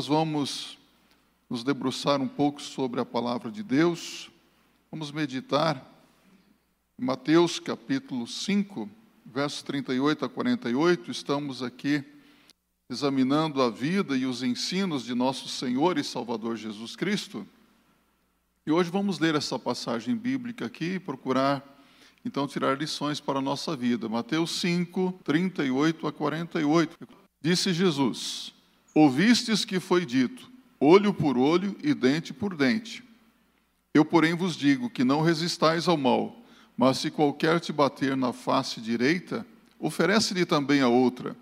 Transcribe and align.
nós 0.00 0.06
vamos 0.06 0.78
nos 1.50 1.62
debruçar 1.62 2.22
um 2.22 2.26
pouco 2.26 2.62
sobre 2.62 3.02
a 3.02 3.04
palavra 3.04 3.50
de 3.50 3.62
Deus. 3.62 4.30
Vamos 4.90 5.12
meditar 5.12 5.86
em 6.98 7.04
Mateus 7.04 7.60
capítulo 7.60 8.26
5, 8.26 8.88
versos 9.26 9.60
38 9.60 10.24
a 10.24 10.28
48. 10.30 11.10
Estamos 11.10 11.62
aqui 11.62 12.02
examinando 12.88 13.60
a 13.60 13.68
vida 13.68 14.16
e 14.16 14.24
os 14.24 14.42
ensinos 14.42 15.04
de 15.04 15.14
nosso 15.14 15.50
Senhor 15.50 15.98
e 15.98 16.02
Salvador 16.02 16.56
Jesus 16.56 16.96
Cristo. 16.96 17.46
E 18.66 18.72
hoje 18.72 18.90
vamos 18.90 19.18
ler 19.18 19.34
essa 19.34 19.58
passagem 19.58 20.16
bíblica 20.16 20.64
aqui 20.64 20.94
e 20.94 20.98
procurar 20.98 21.62
então 22.24 22.48
tirar 22.48 22.78
lições 22.78 23.20
para 23.20 23.38
a 23.38 23.42
nossa 23.42 23.76
vida. 23.76 24.08
Mateus 24.08 24.52
5, 24.60 25.20
38 25.22 26.06
a 26.06 26.10
48. 26.10 26.96
Disse 27.42 27.74
Jesus: 27.74 28.58
Ouvistes 28.94 29.64
que 29.64 29.78
foi 29.78 30.04
dito: 30.04 30.50
olho 30.78 31.14
por 31.14 31.36
olho 31.38 31.76
e 31.82 31.94
dente 31.94 32.32
por 32.32 32.56
dente. 32.56 33.04
Eu, 33.92 34.04
porém, 34.04 34.34
vos 34.34 34.56
digo 34.56 34.90
que 34.90 35.04
não 35.04 35.20
resistais 35.20 35.88
ao 35.88 35.96
mal, 35.96 36.44
mas 36.76 36.98
se 36.98 37.10
qualquer 37.10 37.60
te 37.60 37.72
bater 37.72 38.16
na 38.16 38.32
face 38.32 38.80
direita, 38.80 39.46
oferece-lhe 39.78 40.44
também 40.44 40.80
a 40.80 40.88
outra. 40.88 41.36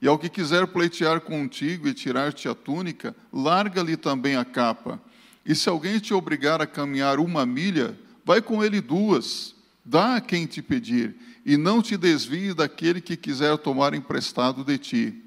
E 0.00 0.06
ao 0.06 0.18
que 0.18 0.28
quiser 0.28 0.66
pleitear 0.66 1.20
contigo 1.20 1.88
e 1.88 1.94
tirar-te 1.94 2.46
a 2.46 2.54
túnica, 2.54 3.16
larga-lhe 3.32 3.96
também 3.96 4.36
a 4.36 4.44
capa. 4.44 5.00
E 5.46 5.54
se 5.54 5.68
alguém 5.68 5.98
te 5.98 6.12
obrigar 6.12 6.60
a 6.60 6.66
caminhar 6.66 7.18
uma 7.18 7.46
milha, 7.46 7.98
vai 8.24 8.42
com 8.42 8.62
ele 8.62 8.80
duas. 8.80 9.54
Dá 9.84 10.16
a 10.16 10.20
quem 10.20 10.46
te 10.46 10.60
pedir, 10.60 11.16
e 11.44 11.56
não 11.56 11.82
te 11.82 11.96
desvie 11.96 12.54
daquele 12.54 13.00
que 13.00 13.16
quiser 13.16 13.56
tomar 13.58 13.94
emprestado 13.94 14.62
de 14.62 14.78
ti. 14.78 15.23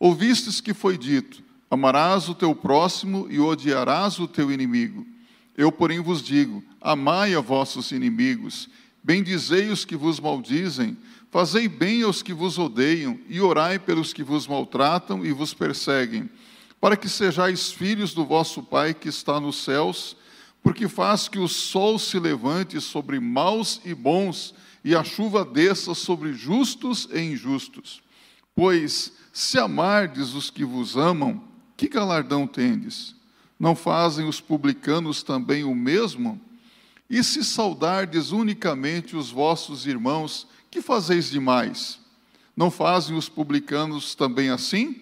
Ouvistes 0.00 0.62
que 0.62 0.72
foi 0.72 0.96
dito: 0.96 1.42
Amarás 1.70 2.28
o 2.30 2.34
teu 2.34 2.54
próximo 2.54 3.28
e 3.30 3.38
odiarás 3.38 4.18
o 4.18 4.26
teu 4.26 4.50
inimigo. 4.50 5.06
Eu, 5.54 5.70
porém, 5.70 6.00
vos 6.00 6.22
digo: 6.22 6.64
amai 6.80 7.34
a 7.34 7.40
vossos 7.40 7.92
inimigos, 7.92 8.68
bendizei 9.04 9.68
os 9.68 9.84
que 9.84 9.94
vos 9.94 10.18
maldizem, 10.18 10.96
fazei 11.30 11.68
bem 11.68 12.02
aos 12.02 12.22
que 12.22 12.32
vos 12.32 12.58
odeiam, 12.58 13.20
e 13.28 13.42
orai 13.42 13.78
pelos 13.78 14.14
que 14.14 14.22
vos 14.22 14.46
maltratam 14.46 15.24
e 15.24 15.32
vos 15.32 15.52
perseguem, 15.52 16.30
para 16.80 16.96
que 16.96 17.08
sejais 17.08 17.70
filhos 17.70 18.14
do 18.14 18.24
vosso 18.24 18.62
Pai 18.62 18.94
que 18.94 19.10
está 19.10 19.38
nos 19.38 19.62
céus, 19.62 20.16
porque 20.62 20.88
faz 20.88 21.28
que 21.28 21.38
o 21.38 21.46
sol 21.46 21.98
se 21.98 22.18
levante 22.18 22.80
sobre 22.80 23.20
maus 23.20 23.82
e 23.84 23.94
bons, 23.94 24.54
e 24.82 24.96
a 24.96 25.04
chuva 25.04 25.44
desça 25.44 25.94
sobre 25.94 26.32
justos 26.32 27.06
e 27.12 27.20
injustos. 27.20 28.02
Pois, 28.54 29.12
se 29.32 29.58
amardes 29.58 30.34
os 30.34 30.50
que 30.50 30.64
vos 30.64 30.96
amam, 30.96 31.42
que 31.76 31.88
galardão 31.88 32.46
tendes? 32.46 33.14
Não 33.58 33.76
fazem 33.76 34.28
os 34.28 34.40
publicanos 34.40 35.22
também 35.22 35.64
o 35.64 35.74
mesmo? 35.74 36.40
E 37.08 37.22
se 37.22 37.44
saudardes 37.44 38.30
unicamente 38.30 39.16
os 39.16 39.30
vossos 39.30 39.86
irmãos, 39.86 40.46
que 40.70 40.80
fazeis 40.80 41.30
demais? 41.30 41.98
Não 42.56 42.70
fazem 42.70 43.16
os 43.16 43.28
publicanos 43.28 44.14
também 44.14 44.50
assim? 44.50 45.00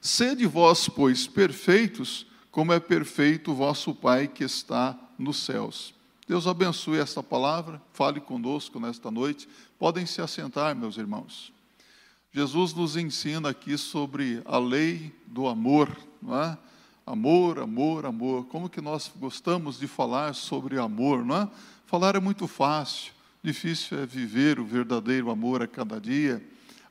Sede 0.00 0.46
vós, 0.46 0.88
pois, 0.88 1.26
perfeitos, 1.26 2.26
como 2.50 2.72
é 2.72 2.80
perfeito 2.80 3.52
o 3.52 3.54
vosso 3.54 3.94
Pai 3.94 4.26
que 4.26 4.44
está 4.44 4.98
nos 5.18 5.44
céus. 5.44 5.94
Deus 6.26 6.46
abençoe 6.46 6.98
esta 6.98 7.22
palavra, 7.22 7.82
fale 7.92 8.20
conosco 8.20 8.80
nesta 8.80 9.10
noite. 9.10 9.48
Podem 9.78 10.06
se 10.06 10.22
assentar, 10.22 10.74
meus 10.74 10.96
irmãos. 10.96 11.52
Jesus 12.32 12.72
nos 12.72 12.96
ensina 12.96 13.48
aqui 13.48 13.76
sobre 13.76 14.40
a 14.44 14.56
lei 14.56 15.12
do 15.26 15.48
amor, 15.48 15.90
não 16.22 16.40
é? 16.40 16.56
Amor, 17.04 17.58
amor, 17.58 18.06
amor. 18.06 18.44
Como 18.44 18.68
que 18.68 18.80
nós 18.80 19.10
gostamos 19.18 19.80
de 19.80 19.88
falar 19.88 20.32
sobre 20.32 20.78
amor, 20.78 21.24
não 21.24 21.36
é? 21.36 21.48
Falar 21.86 22.14
é 22.14 22.20
muito 22.20 22.46
fácil, 22.46 23.12
difícil 23.42 23.98
é 23.98 24.06
viver 24.06 24.60
o 24.60 24.64
verdadeiro 24.64 25.28
amor 25.28 25.60
a 25.60 25.66
cada 25.66 26.00
dia. 26.00 26.40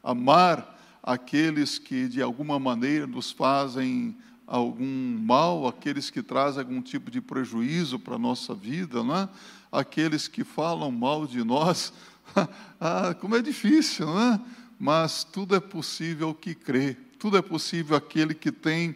Amar 0.04 0.78
aqueles 1.02 1.80
que 1.80 2.10
de 2.10 2.22
alguma 2.22 2.60
maneira 2.60 3.08
nos 3.08 3.32
fazem 3.32 4.18
algum 4.46 5.18
mal, 5.22 5.66
aqueles 5.68 6.10
que 6.10 6.22
trazem 6.22 6.60
algum 6.60 6.82
tipo 6.82 7.10
de 7.10 7.22
prejuízo 7.22 7.98
para 7.98 8.16
a 8.16 8.20
nossa 8.20 8.54
vida, 8.54 9.06
não 9.06 9.16
é? 9.16 9.30
Aqueles 9.72 10.28
que 10.28 10.44
falam 10.44 10.92
mal 10.92 11.26
de 11.26 11.46
nós. 11.46 11.94
ah, 12.82 13.16
como 13.22 13.38
é 13.38 13.42
difícil, 13.42 14.06
não 14.06 14.34
é? 14.34 14.42
Mas 14.80 15.26
tudo 15.26 15.56
é 15.56 15.60
possível 15.60 16.34
que 16.34 16.56
crê, 16.56 16.96
tudo 17.20 17.38
é 17.38 17.42
possível 17.42 17.98
aquele 17.98 18.34
que 18.34 18.52
tem 18.52 18.96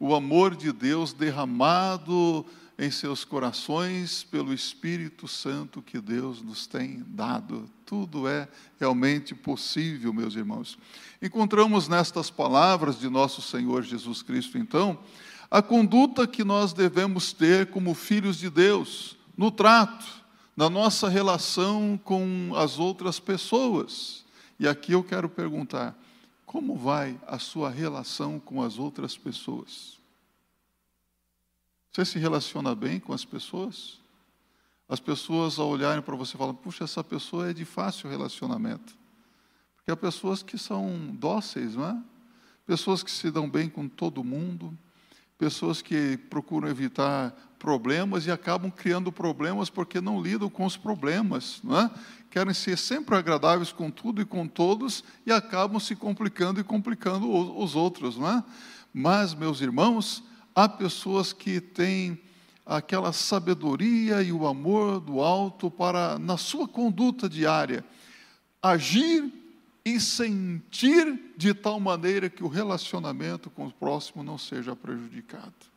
o 0.00 0.14
amor 0.14 0.56
de 0.56 0.72
Deus 0.72 1.12
derramado 1.12 2.44
em 2.76 2.90
seus 2.90 3.24
corações 3.24 4.24
pelo 4.24 4.52
Espírito 4.54 5.28
Santo 5.28 5.82
que 5.82 6.00
Deus 6.00 6.42
nos 6.42 6.66
tem 6.66 7.04
dado. 7.06 7.70
Tudo 7.84 8.26
é 8.26 8.48
realmente 8.80 9.34
possível, 9.34 10.12
meus 10.14 10.34
irmãos. 10.34 10.78
Encontramos 11.20 11.86
nestas 11.86 12.30
palavras 12.30 12.98
de 12.98 13.08
nosso 13.10 13.42
Senhor 13.42 13.82
Jesus 13.82 14.22
Cristo, 14.22 14.56
então, 14.56 14.98
a 15.50 15.60
conduta 15.60 16.26
que 16.26 16.42
nós 16.42 16.72
devemos 16.72 17.34
ter 17.34 17.66
como 17.66 17.92
filhos 17.92 18.38
de 18.38 18.48
Deus, 18.48 19.16
no 19.36 19.50
trato, 19.50 20.06
na 20.56 20.70
nossa 20.70 21.08
relação 21.08 22.00
com 22.02 22.52
as 22.56 22.78
outras 22.78 23.20
pessoas. 23.20 24.24
E 24.60 24.68
aqui 24.68 24.92
eu 24.92 25.02
quero 25.02 25.26
perguntar: 25.26 25.98
como 26.44 26.76
vai 26.76 27.18
a 27.26 27.38
sua 27.38 27.70
relação 27.70 28.38
com 28.38 28.62
as 28.62 28.78
outras 28.78 29.16
pessoas? 29.16 29.98
Você 31.90 32.04
se 32.04 32.18
relaciona 32.18 32.74
bem 32.74 33.00
com 33.00 33.14
as 33.14 33.24
pessoas? 33.24 33.98
As 34.86 35.00
pessoas, 35.00 35.58
ao 35.58 35.66
olharem 35.66 36.02
para 36.02 36.14
você, 36.14 36.36
falam: 36.36 36.54
puxa, 36.54 36.84
essa 36.84 37.02
pessoa 37.02 37.48
é 37.48 37.54
de 37.54 37.64
fácil 37.64 38.10
relacionamento. 38.10 38.94
Porque 39.76 39.90
há 39.90 39.96
pessoas 39.96 40.42
que 40.42 40.58
são 40.58 41.08
dóceis, 41.14 41.74
não 41.74 41.86
é? 41.86 42.02
Pessoas 42.66 43.02
que 43.02 43.10
se 43.10 43.30
dão 43.30 43.48
bem 43.48 43.66
com 43.66 43.88
todo 43.88 44.22
mundo, 44.22 44.76
pessoas 45.38 45.80
que 45.80 46.18
procuram 46.28 46.68
evitar 46.68 47.34
problemas 47.60 48.26
e 48.26 48.30
acabam 48.30 48.70
criando 48.70 49.12
problemas 49.12 49.68
porque 49.68 50.00
não 50.00 50.20
lidam 50.20 50.48
com 50.48 50.64
os 50.64 50.78
problemas, 50.78 51.60
não 51.62 51.78
é? 51.78 51.90
querem 52.30 52.54
ser 52.54 52.78
sempre 52.78 53.14
agradáveis 53.14 53.70
com 53.70 53.90
tudo 53.90 54.22
e 54.22 54.24
com 54.24 54.48
todos 54.48 55.04
e 55.26 55.30
acabam 55.30 55.78
se 55.78 55.94
complicando 55.94 56.58
e 56.58 56.64
complicando 56.64 57.28
os 57.30 57.76
outros, 57.76 58.16
não 58.16 58.28
é? 58.28 58.42
Mas, 58.94 59.34
meus 59.34 59.60
irmãos, 59.60 60.22
há 60.54 60.68
pessoas 60.68 61.32
que 61.32 61.60
têm 61.60 62.18
aquela 62.64 63.12
sabedoria 63.12 64.22
e 64.22 64.32
o 64.32 64.46
amor 64.46 65.00
do 65.00 65.20
alto 65.20 65.70
para, 65.70 66.18
na 66.18 66.36
sua 66.36 66.66
conduta 66.66 67.28
diária, 67.28 67.84
agir 68.62 69.32
e 69.84 70.00
sentir 70.00 71.32
de 71.36 71.52
tal 71.52 71.78
maneira 71.78 72.30
que 72.30 72.44
o 72.44 72.48
relacionamento 72.48 73.50
com 73.50 73.66
o 73.66 73.72
próximo 73.72 74.22
não 74.22 74.38
seja 74.38 74.74
prejudicado. 74.74 75.69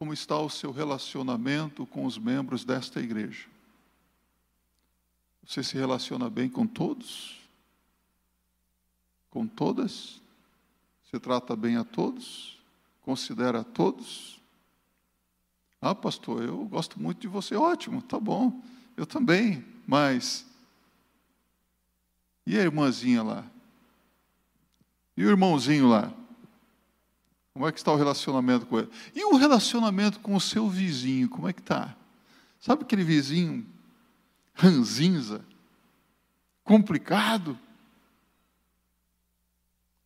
Como 0.00 0.14
está 0.14 0.38
o 0.38 0.48
seu 0.48 0.72
relacionamento 0.72 1.84
com 1.84 2.06
os 2.06 2.16
membros 2.16 2.64
desta 2.64 3.00
igreja? 3.00 3.46
Você 5.44 5.62
se 5.62 5.76
relaciona 5.76 6.30
bem 6.30 6.48
com 6.48 6.66
todos? 6.66 7.38
Com 9.28 9.46
todas? 9.46 10.18
Você 11.04 11.20
trata 11.20 11.54
bem 11.54 11.76
a 11.76 11.84
todos? 11.84 12.58
Considera 13.02 13.60
a 13.60 13.64
todos? 13.64 14.40
Ah, 15.82 15.94
pastor, 15.94 16.44
eu 16.44 16.64
gosto 16.64 16.98
muito 16.98 17.20
de 17.20 17.28
você. 17.28 17.54
Ótimo, 17.54 18.00
tá 18.00 18.18
bom. 18.18 18.58
Eu 18.96 19.04
também, 19.04 19.62
mas. 19.86 20.46
E 22.46 22.58
a 22.58 22.62
irmãzinha 22.62 23.22
lá? 23.22 23.44
E 25.14 25.26
o 25.26 25.28
irmãozinho 25.28 25.90
lá? 25.90 26.10
Como 27.52 27.66
é 27.66 27.72
que 27.72 27.78
está 27.78 27.92
o 27.92 27.96
relacionamento 27.96 28.66
com 28.66 28.78
ele? 28.78 28.88
E 29.14 29.24
o 29.24 29.36
relacionamento 29.36 30.20
com 30.20 30.34
o 30.34 30.40
seu 30.40 30.68
vizinho, 30.68 31.28
como 31.28 31.48
é 31.48 31.52
que 31.52 31.60
está? 31.60 31.96
Sabe 32.60 32.82
aquele 32.82 33.02
vizinho 33.02 33.66
ranzinza, 34.54 35.44
complicado. 36.62 37.58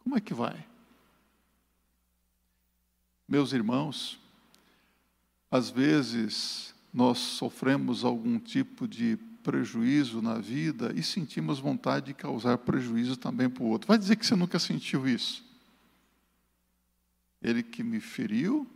Como 0.02 0.16
é 0.16 0.20
que 0.20 0.32
vai? 0.32 0.64
Meus 3.28 3.52
irmãos, 3.52 4.18
às 5.50 5.70
vezes 5.70 6.74
nós 6.92 7.18
sofremos 7.18 8.04
algum 8.04 8.38
tipo 8.38 8.86
de 8.86 9.16
prejuízo 9.42 10.22
na 10.22 10.38
vida 10.38 10.92
e 10.96 11.02
sentimos 11.02 11.58
vontade 11.58 12.06
de 12.06 12.14
causar 12.14 12.56
prejuízo 12.58 13.16
também 13.16 13.50
para 13.50 13.62
o 13.62 13.66
outro. 13.66 13.88
Vai 13.88 13.98
dizer 13.98 14.16
que 14.16 14.24
você 14.24 14.34
nunca 14.34 14.58
sentiu 14.58 15.06
isso? 15.06 15.43
Ele 17.44 17.62
que 17.62 17.82
me 17.82 18.00
feriu, 18.00 18.66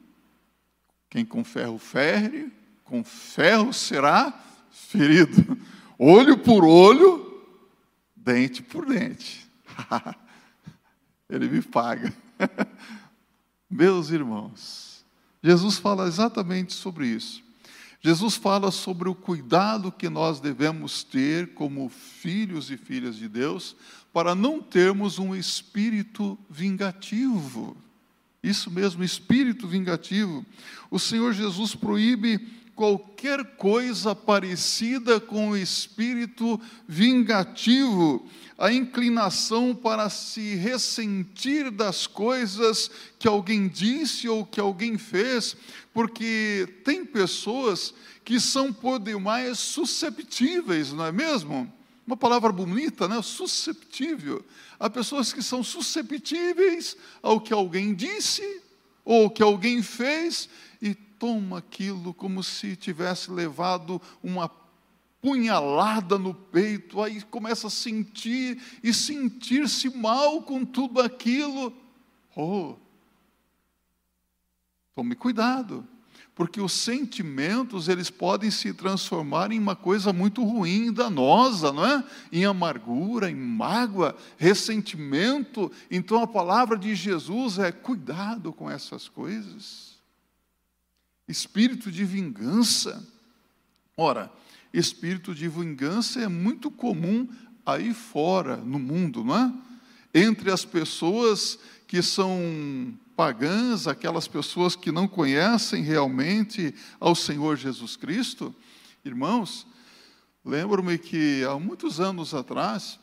quem 1.08 1.24
com 1.24 1.42
ferro 1.42 1.78
fere, 1.78 2.52
com 2.84 3.02
ferro 3.02 3.72
será 3.72 4.44
ferido. 4.70 5.58
Olho 5.98 6.36
por 6.38 6.64
olho, 6.64 7.44
dente 8.14 8.62
por 8.62 8.84
dente. 8.84 9.48
Ele 11.28 11.48
me 11.48 11.62
paga. 11.62 12.14
Meus 13.68 14.10
irmãos, 14.10 15.04
Jesus 15.42 15.78
fala 15.78 16.06
exatamente 16.06 16.72
sobre 16.74 17.06
isso. 17.08 17.42
Jesus 18.00 18.36
fala 18.36 18.70
sobre 18.70 19.08
o 19.08 19.14
cuidado 19.14 19.90
que 19.90 20.08
nós 20.08 20.40
devemos 20.40 21.02
ter 21.02 21.54
como 21.54 21.88
filhos 21.88 22.70
e 22.70 22.76
filhas 22.76 23.16
de 23.16 23.28
Deus 23.28 23.74
para 24.12 24.34
não 24.34 24.62
termos 24.62 25.18
um 25.18 25.34
espírito 25.34 26.38
vingativo. 26.48 27.76
Isso 28.42 28.70
mesmo, 28.70 29.02
espírito 29.02 29.66
vingativo. 29.66 30.44
O 30.90 30.98
Senhor 30.98 31.32
Jesus 31.32 31.74
proíbe 31.74 32.38
qualquer 32.78 33.56
coisa 33.56 34.14
parecida 34.14 35.18
com 35.18 35.50
o 35.50 35.56
espírito 35.56 36.60
vingativo, 36.86 38.24
a 38.56 38.72
inclinação 38.72 39.74
para 39.74 40.08
se 40.08 40.54
ressentir 40.54 41.72
das 41.72 42.06
coisas 42.06 42.88
que 43.18 43.26
alguém 43.26 43.66
disse 43.66 44.28
ou 44.28 44.46
que 44.46 44.60
alguém 44.60 44.96
fez, 44.96 45.56
porque 45.92 46.68
tem 46.84 47.04
pessoas 47.04 47.92
que 48.24 48.38
são 48.38 48.72
por 48.72 49.00
demais 49.00 49.58
susceptíveis, 49.58 50.92
não 50.92 51.04
é 51.04 51.10
mesmo? 51.10 51.72
Uma 52.08 52.16
palavra 52.16 52.50
bonita, 52.50 53.06
né? 53.06 53.20
Susceptível. 53.20 54.42
Há 54.80 54.88
pessoas 54.88 55.30
que 55.30 55.42
são 55.42 55.62
susceptíveis 55.62 56.96
ao 57.22 57.38
que 57.38 57.52
alguém 57.52 57.94
disse 57.94 58.62
ou 59.04 59.28
que 59.28 59.42
alguém 59.42 59.82
fez 59.82 60.48
e 60.80 60.94
toma 60.94 61.58
aquilo 61.58 62.14
como 62.14 62.42
se 62.42 62.74
tivesse 62.76 63.30
levado 63.30 64.00
uma 64.22 64.48
punhalada 65.20 66.18
no 66.18 66.32
peito, 66.32 67.02
aí 67.02 67.20
começa 67.20 67.66
a 67.66 67.70
sentir 67.70 68.58
e 68.82 68.94
sentir-se 68.94 69.94
mal 69.94 70.40
com 70.40 70.64
tudo 70.64 71.02
aquilo. 71.02 71.74
Oh, 72.34 72.76
tome 74.94 75.14
cuidado, 75.14 75.86
porque 76.38 76.60
os 76.60 76.72
sentimentos 76.72 77.88
eles 77.88 78.10
podem 78.10 78.48
se 78.48 78.72
transformar 78.72 79.50
em 79.50 79.58
uma 79.58 79.74
coisa 79.74 80.12
muito 80.12 80.44
ruim, 80.44 80.92
danosa, 80.92 81.72
não 81.72 81.84
é? 81.84 82.04
Em 82.32 82.44
amargura, 82.44 83.28
em 83.28 83.34
mágoa, 83.34 84.16
ressentimento. 84.36 85.70
Então 85.90 86.22
a 86.22 86.28
palavra 86.28 86.78
de 86.78 86.94
Jesus 86.94 87.58
é 87.58 87.72
cuidado 87.72 88.52
com 88.52 88.70
essas 88.70 89.08
coisas 89.08 89.98
espírito 91.28 91.90
de 91.90 92.04
vingança. 92.04 93.04
Ora, 93.96 94.32
espírito 94.72 95.34
de 95.34 95.48
vingança 95.48 96.20
é 96.20 96.28
muito 96.28 96.70
comum 96.70 97.28
aí 97.66 97.92
fora, 97.92 98.56
no 98.56 98.78
mundo, 98.78 99.24
não 99.24 99.36
é? 99.36 99.52
Entre 100.14 100.50
as 100.50 100.64
pessoas 100.64 101.58
que 101.88 102.02
são 102.02 102.94
pagãs, 103.16 103.88
aquelas 103.88 104.28
pessoas 104.28 104.76
que 104.76 104.92
não 104.92 105.08
conhecem 105.08 105.82
realmente 105.82 106.74
ao 107.00 107.14
Senhor 107.14 107.56
Jesus 107.56 107.96
Cristo, 107.96 108.54
irmãos, 109.02 109.66
lembro-me 110.44 110.98
que 110.98 111.42
há 111.44 111.58
muitos 111.58 111.98
anos 111.98 112.34
atrás, 112.34 113.00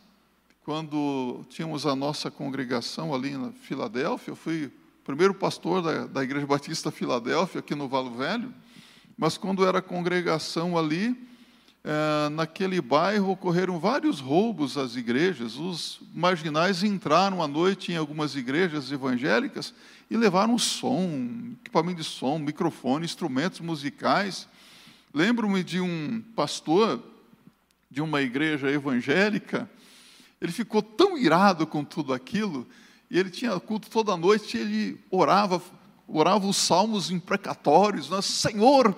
quando 0.64 1.44
tínhamos 1.50 1.88
a 1.88 1.96
nossa 1.96 2.30
congregação 2.30 3.14
ali 3.14 3.32
na 3.32 3.52
Filadélfia, 3.52 4.32
eu 4.32 4.36
fui 4.36 4.72
primeiro 5.04 5.34
pastor 5.34 5.82
da, 5.82 6.06
da 6.06 6.24
Igreja 6.24 6.46
Batista 6.46 6.92
Filadélfia, 6.92 7.60
aqui 7.60 7.74
no 7.74 7.88
Valo 7.88 8.16
Velho, 8.16 8.54
mas 9.18 9.36
quando 9.36 9.66
era 9.66 9.82
congregação 9.82 10.78
ali, 10.78 11.16
é, 11.88 12.30
naquele 12.30 12.82
bairro 12.82 13.30
ocorreram 13.30 13.80
vários 13.80 14.20
roubos 14.20 14.76
às 14.76 14.96
igrejas. 14.96 15.56
Os 15.58 16.00
marginais 16.12 16.84
entraram 16.84 17.44
à 17.44 17.48
noite 17.48 17.92
em 17.92 17.96
algumas 17.96 18.36
igrejas 18.36 18.92
evangélicas 18.92 19.72
e 20.10 20.18
levaram 20.18 20.58
som, 20.58 21.54
equipamento 21.62 22.02
de 22.02 22.04
som, 22.04 22.40
microfone, 22.40 23.06
instrumentos 23.06 23.60
musicais. 23.60 24.48
Lembro-me 25.14 25.64
de 25.64 25.80
um 25.80 26.24
pastor 26.36 27.04
de 27.92 28.02
uma 28.02 28.20
igreja 28.20 28.70
evangélica, 28.70 29.70
ele 30.42 30.52
ficou 30.52 30.82
tão 30.82 31.16
irado 31.16 31.68
com 31.68 31.84
tudo 31.84 32.14
aquilo 32.14 32.68
e 33.12 33.20
ele 33.20 33.30
tinha 33.30 33.58
culto 33.60 33.92
toda 33.92 34.18
noite, 34.18 34.58
ele 34.58 35.00
orava, 35.12 35.62
orava 36.08 36.48
os 36.48 36.58
salmos 36.58 37.12
imprecatórios, 37.12 38.10
né? 38.10 38.22
Senhor, 38.24 38.96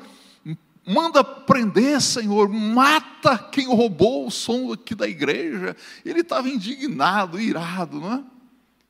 manda 0.88 1.24
prender, 1.24 2.02
Senhor, 2.02 2.48
mata 2.48 3.38
quem 3.38 3.68
roubou 3.68 4.26
o 4.26 4.32
som 4.32 4.72
aqui 4.72 4.96
da 4.96 5.08
igreja. 5.08 5.76
Ele 6.06 6.22
estava 6.22 6.48
indignado, 6.48 7.40
irado, 7.40 8.00
não 8.00 8.14
é? 8.14 8.24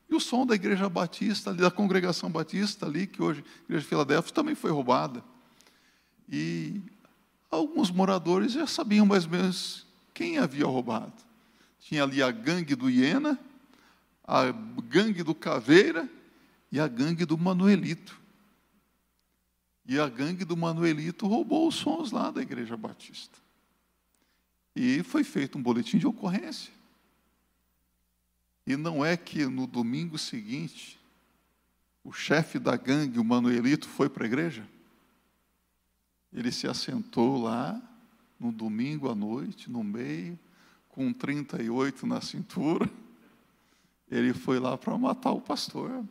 E 0.10 0.16
o 0.16 0.20
som 0.20 0.46
da 0.46 0.56
igreja 0.56 0.88
batista, 0.88 1.54
da 1.54 1.72
congregação 1.72 2.30
batista 2.30 2.86
ali, 2.86 3.08
que 3.08 3.22
hoje, 3.22 3.44
a 3.44 3.64
igreja 3.64 3.82
de 3.82 3.90
Filadélfia, 3.90 4.34
também 4.34 4.56
foi 4.56 4.72
roubada. 4.72 5.24
E 6.30 6.80
alguns 7.50 7.90
moradores 7.90 8.54
já 8.54 8.68
sabiam 8.68 9.06
mais 9.06 9.26
ou 9.26 9.32
menos 9.32 9.86
quem 10.14 10.38
havia 10.38 10.66
roubado. 10.66 11.14
Tinha 11.80 12.04
ali 12.04 12.22
a 12.22 12.32
gangue 12.32 12.76
do 12.76 12.90
Iena, 12.90 13.40
a 14.24 14.52
gangue 14.88 15.24
do 15.24 15.34
Caveira 15.34 16.08
e 16.72 16.80
a 16.80 16.88
gangue 16.88 17.26
do 17.26 17.38
Manuelito. 17.38 18.20
E 19.88 20.00
a 20.00 20.07
gangue 20.10 20.44
do 20.44 20.57
Manuelito 20.57 21.25
roubou 21.28 21.68
os 21.68 21.75
sons 21.75 22.12
lá 22.12 22.30
da 22.30 22.42
Igreja 22.42 22.75
Batista. 22.75 23.38
E 24.75 25.01
foi 25.04 25.24
feito 25.24 25.57
um 25.57 25.62
boletim 25.62 25.98
de 25.98 26.06
ocorrência. 26.06 26.72
E 28.66 28.75
não 28.75 29.04
é 29.04 29.16
que 29.16 29.45
no 29.45 29.66
domingo 29.66 30.18
seguinte, 30.18 31.00
o 32.04 32.12
chefe 32.12 32.60
da 32.60 32.75
gangue, 32.75 33.19
o 33.19 33.24
Manuelito, 33.24 33.88
foi 33.88 34.10
para 34.10 34.25
a 34.25 34.28
igreja? 34.28 34.68
Ele 36.34 36.51
se 36.51 36.68
assentou 36.68 37.42
lá, 37.42 37.81
no 38.39 38.51
domingo 38.51 39.10
à 39.10 39.16
noite, 39.16 39.72
no 39.72 39.84
meio, 39.84 40.38
com 40.89 41.13
38 41.13 42.06
na 42.06 42.19
cintura 42.19 42.89
ele 44.10 44.34
foi 44.34 44.60
lá 44.60 44.78
para 44.78 44.98
matar 44.98 45.31
o 45.31 45.42
pastor. 45.42 46.04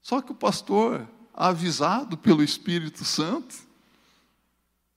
Só 0.00 0.22
que 0.22 0.32
o 0.32 0.34
pastor, 0.34 1.08
avisado 1.38 2.18
pelo 2.18 2.42
Espírito 2.42 3.04
Santo, 3.04 3.54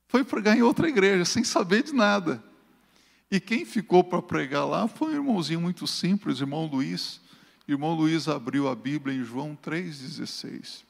foi 0.08 0.24
pregar 0.24 0.58
em 0.58 0.64
outra 0.64 0.90
igreja, 0.90 1.24
sem 1.24 1.44
saber 1.44 1.84
de 1.84 1.94
nada. 1.94 2.44
E 3.30 3.40
quem 3.40 3.64
ficou 3.64 4.04
para 4.04 4.24
pregar 4.24 4.66
lá 4.66 4.88
foi 4.88 5.12
um 5.14 5.18
irmãozinho 5.18 5.62
muito 5.62 5.86
simples, 5.86 6.42
irmão 6.42 6.66
Luiz. 6.66 7.22
Irmão 7.68 7.94
Luiz 7.94 8.28
abriu 8.28 8.68
a 8.68 8.76
Bíblia 8.76 9.16
em 9.16 9.24
João 9.24 9.56
3,16. 9.56 10.84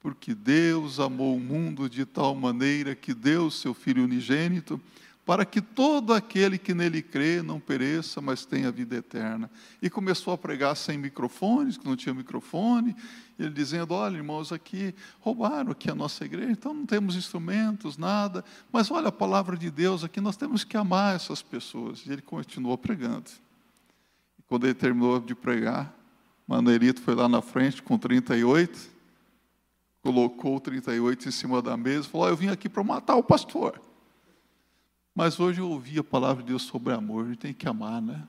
Porque 0.00 0.34
Deus 0.34 0.98
amou 0.98 1.36
o 1.36 1.40
mundo 1.40 1.90
de 1.90 2.06
tal 2.06 2.34
maneira 2.34 2.94
que 2.94 3.12
deu 3.12 3.50
seu 3.50 3.74
Filho 3.74 4.02
unigênito 4.02 4.80
para 5.26 5.44
que 5.44 5.60
todo 5.60 6.14
aquele 6.14 6.56
que 6.56 6.72
nele 6.72 7.02
crê 7.02 7.42
não 7.42 7.58
pereça, 7.58 8.20
mas 8.20 8.46
tenha 8.46 8.70
vida 8.70 8.94
eterna. 8.94 9.50
E 9.82 9.90
começou 9.90 10.32
a 10.32 10.38
pregar 10.38 10.76
sem 10.76 10.96
microfones, 10.96 11.76
que 11.76 11.84
não 11.84 11.96
tinha 11.96 12.14
microfone, 12.14 12.94
ele 13.38 13.50
dizendo: 13.50 13.92
Olha, 13.92 14.16
irmãos, 14.16 14.52
aqui 14.52 14.94
roubaram 15.20 15.72
aqui 15.72 15.90
a 15.90 15.94
nossa 15.94 16.24
igreja, 16.24 16.50
então 16.50 16.72
não 16.72 16.86
temos 16.86 17.16
instrumentos, 17.16 17.96
nada, 17.96 18.44
mas 18.72 18.90
olha 18.90 19.08
a 19.08 19.12
palavra 19.12 19.56
de 19.56 19.70
Deus 19.70 20.02
aqui, 20.02 20.20
nós 20.20 20.36
temos 20.36 20.64
que 20.64 20.76
amar 20.76 21.14
essas 21.14 21.42
pessoas. 21.42 22.04
E 22.06 22.12
ele 22.12 22.22
continuou 22.22 22.78
pregando. 22.78 23.30
E 24.38 24.42
quando 24.42 24.64
ele 24.64 24.74
terminou 24.74 25.20
de 25.20 25.34
pregar, 25.34 25.94
Manuelito 26.46 27.00
foi 27.02 27.14
lá 27.14 27.28
na 27.28 27.42
frente 27.42 27.82
com 27.82 27.98
38, 27.98 28.90
colocou 30.02 30.56
o 30.56 30.60
38 30.60 31.28
em 31.28 31.32
cima 31.32 31.60
da 31.60 31.76
mesa 31.76 32.06
e 32.06 32.10
falou: 32.10 32.26
oh, 32.26 32.30
Eu 32.30 32.36
vim 32.36 32.48
aqui 32.48 32.68
para 32.68 32.82
matar 32.82 33.16
o 33.16 33.22
pastor. 33.22 33.80
Mas 35.14 35.40
hoje 35.40 35.60
eu 35.60 35.70
ouvi 35.70 35.98
a 35.98 36.04
palavra 36.04 36.42
de 36.42 36.50
Deus 36.50 36.62
sobre 36.62 36.92
amor, 36.92 37.24
a 37.24 37.28
gente 37.28 37.38
tem 37.38 37.54
que 37.54 37.66
amar, 37.68 38.00
né? 38.00 38.22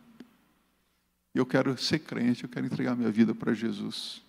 Eu 1.36 1.46
quero 1.46 1.78
ser 1.78 2.00
crente, 2.00 2.44
eu 2.44 2.50
quero 2.50 2.66
entregar 2.66 2.96
minha 2.96 3.12
vida 3.12 3.36
para 3.36 3.54
Jesus. 3.54 4.26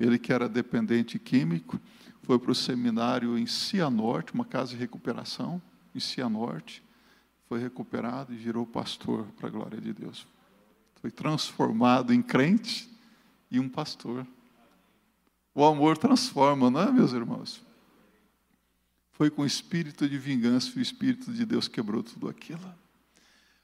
Ele 0.00 0.18
que 0.18 0.32
era 0.32 0.48
dependente 0.48 1.18
químico, 1.18 1.78
foi 2.22 2.38
para 2.38 2.50
o 2.50 2.54
seminário 2.54 3.38
em 3.38 3.46
Cianorte, 3.46 4.34
uma 4.34 4.44
casa 4.44 4.70
de 4.70 4.76
recuperação, 4.76 5.62
em 5.94 6.00
Cianorte, 6.00 6.82
foi 7.48 7.60
recuperado 7.60 8.32
e 8.32 8.36
virou 8.36 8.66
pastor, 8.66 9.26
para 9.36 9.48
a 9.48 9.50
glória 9.50 9.80
de 9.80 9.92
Deus. 9.92 10.26
Foi 11.00 11.10
transformado 11.10 12.12
em 12.12 12.22
crente 12.22 12.90
e 13.50 13.60
um 13.60 13.68
pastor. 13.68 14.26
O 15.54 15.64
amor 15.64 15.98
transforma, 15.98 16.70
não 16.70 16.80
é, 16.80 16.90
meus 16.90 17.12
irmãos? 17.12 17.62
foi 19.20 19.28
com 19.28 19.42
o 19.42 19.46
espírito 19.46 20.08
de 20.08 20.16
vingança 20.16 20.70
e 20.74 20.78
o 20.78 20.80
espírito 20.80 21.30
de 21.30 21.44
Deus 21.44 21.68
quebrou 21.68 22.02
tudo 22.02 22.26
aquilo. 22.26 22.74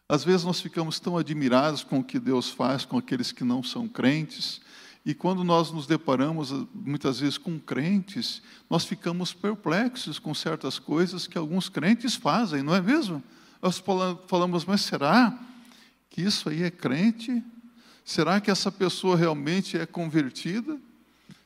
Às 0.07 0.23
vezes 0.23 0.45
nós 0.45 0.61
ficamos 0.61 1.00
tão 1.00 1.16
admirados 1.16 1.83
com 1.83 2.00
o 2.00 2.05
que 2.05 2.19
Deus 2.19 2.50
faz 2.50 2.85
com 2.85 2.99
aqueles 2.99 3.33
que 3.33 3.43
não 3.43 3.62
são 3.62 3.88
crentes, 3.88 4.61
e 5.06 5.14
quando 5.14 5.44
nós 5.44 5.70
nos 5.70 5.86
deparamos 5.86 6.50
muitas 6.75 7.20
vezes 7.20 7.38
com 7.38 7.60
crentes, 7.60 8.42
nós 8.68 8.84
ficamos 8.84 9.32
perplexos 9.32 10.18
com 10.18 10.34
certas 10.34 10.80
coisas 10.80 11.28
que 11.28 11.38
alguns 11.38 11.68
crentes 11.68 12.16
fazem, 12.16 12.60
não 12.60 12.75
é 12.75 12.80
mesmo? 12.80 13.22
Nós 13.62 13.80
falamos, 14.26 14.64
mas 14.64 14.80
será 14.80 15.38
que 16.10 16.22
isso 16.22 16.48
aí 16.48 16.64
é 16.64 16.72
crente? 16.72 17.40
Será 18.04 18.40
que 18.40 18.50
essa 18.50 18.72
pessoa 18.72 19.16
realmente 19.16 19.78
é 19.78 19.86
convertida? 19.86 20.76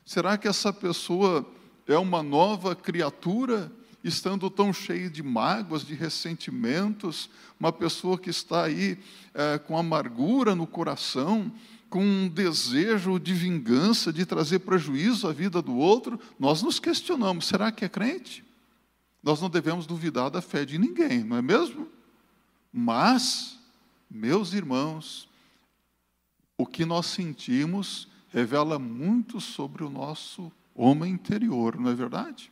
Será 0.03 0.39
que 0.39 0.47
essa 0.47 0.73
pessoa 0.73 1.47
é 1.85 1.99
uma 1.99 2.23
nova 2.23 2.75
criatura, 2.75 3.71
estando 4.03 4.49
tão 4.49 4.73
cheia 4.73 5.07
de 5.07 5.21
mágoas, 5.21 5.85
de 5.85 5.93
ressentimentos? 5.93 7.29
Uma 7.59 7.71
pessoa 7.71 8.17
que 8.17 8.31
está 8.31 8.63
aí 8.63 8.97
é, 9.35 9.59
com 9.59 9.77
amargura 9.77 10.55
no 10.55 10.65
coração, 10.65 11.51
com 11.91 12.01
um 12.01 12.29
desejo 12.29 13.19
de 13.19 13.33
vingança, 13.33 14.13
de 14.13 14.25
trazer 14.25 14.59
prejuízo 14.59 15.27
à 15.27 15.33
vida 15.33 15.61
do 15.61 15.75
outro? 15.75 16.17
Nós 16.39 16.63
nos 16.63 16.79
questionamos: 16.79 17.45
será 17.45 17.69
que 17.69 17.83
é 17.83 17.89
crente? 17.89 18.45
Nós 19.21 19.41
não 19.41 19.49
devemos 19.49 19.85
duvidar 19.85 20.31
da 20.31 20.41
fé 20.41 20.63
de 20.63 20.77
ninguém, 20.79 21.21
não 21.21 21.35
é 21.35 21.41
mesmo? 21.41 21.89
Mas, 22.71 23.59
meus 24.09 24.53
irmãos, 24.53 25.27
o 26.57 26.65
que 26.65 26.85
nós 26.85 27.07
sentimos 27.07 28.07
revela 28.29 28.79
muito 28.79 29.41
sobre 29.41 29.83
o 29.83 29.89
nosso 29.89 30.49
homem 30.73 31.11
interior, 31.11 31.77
não 31.77 31.91
é 31.91 31.93
verdade? 31.93 32.49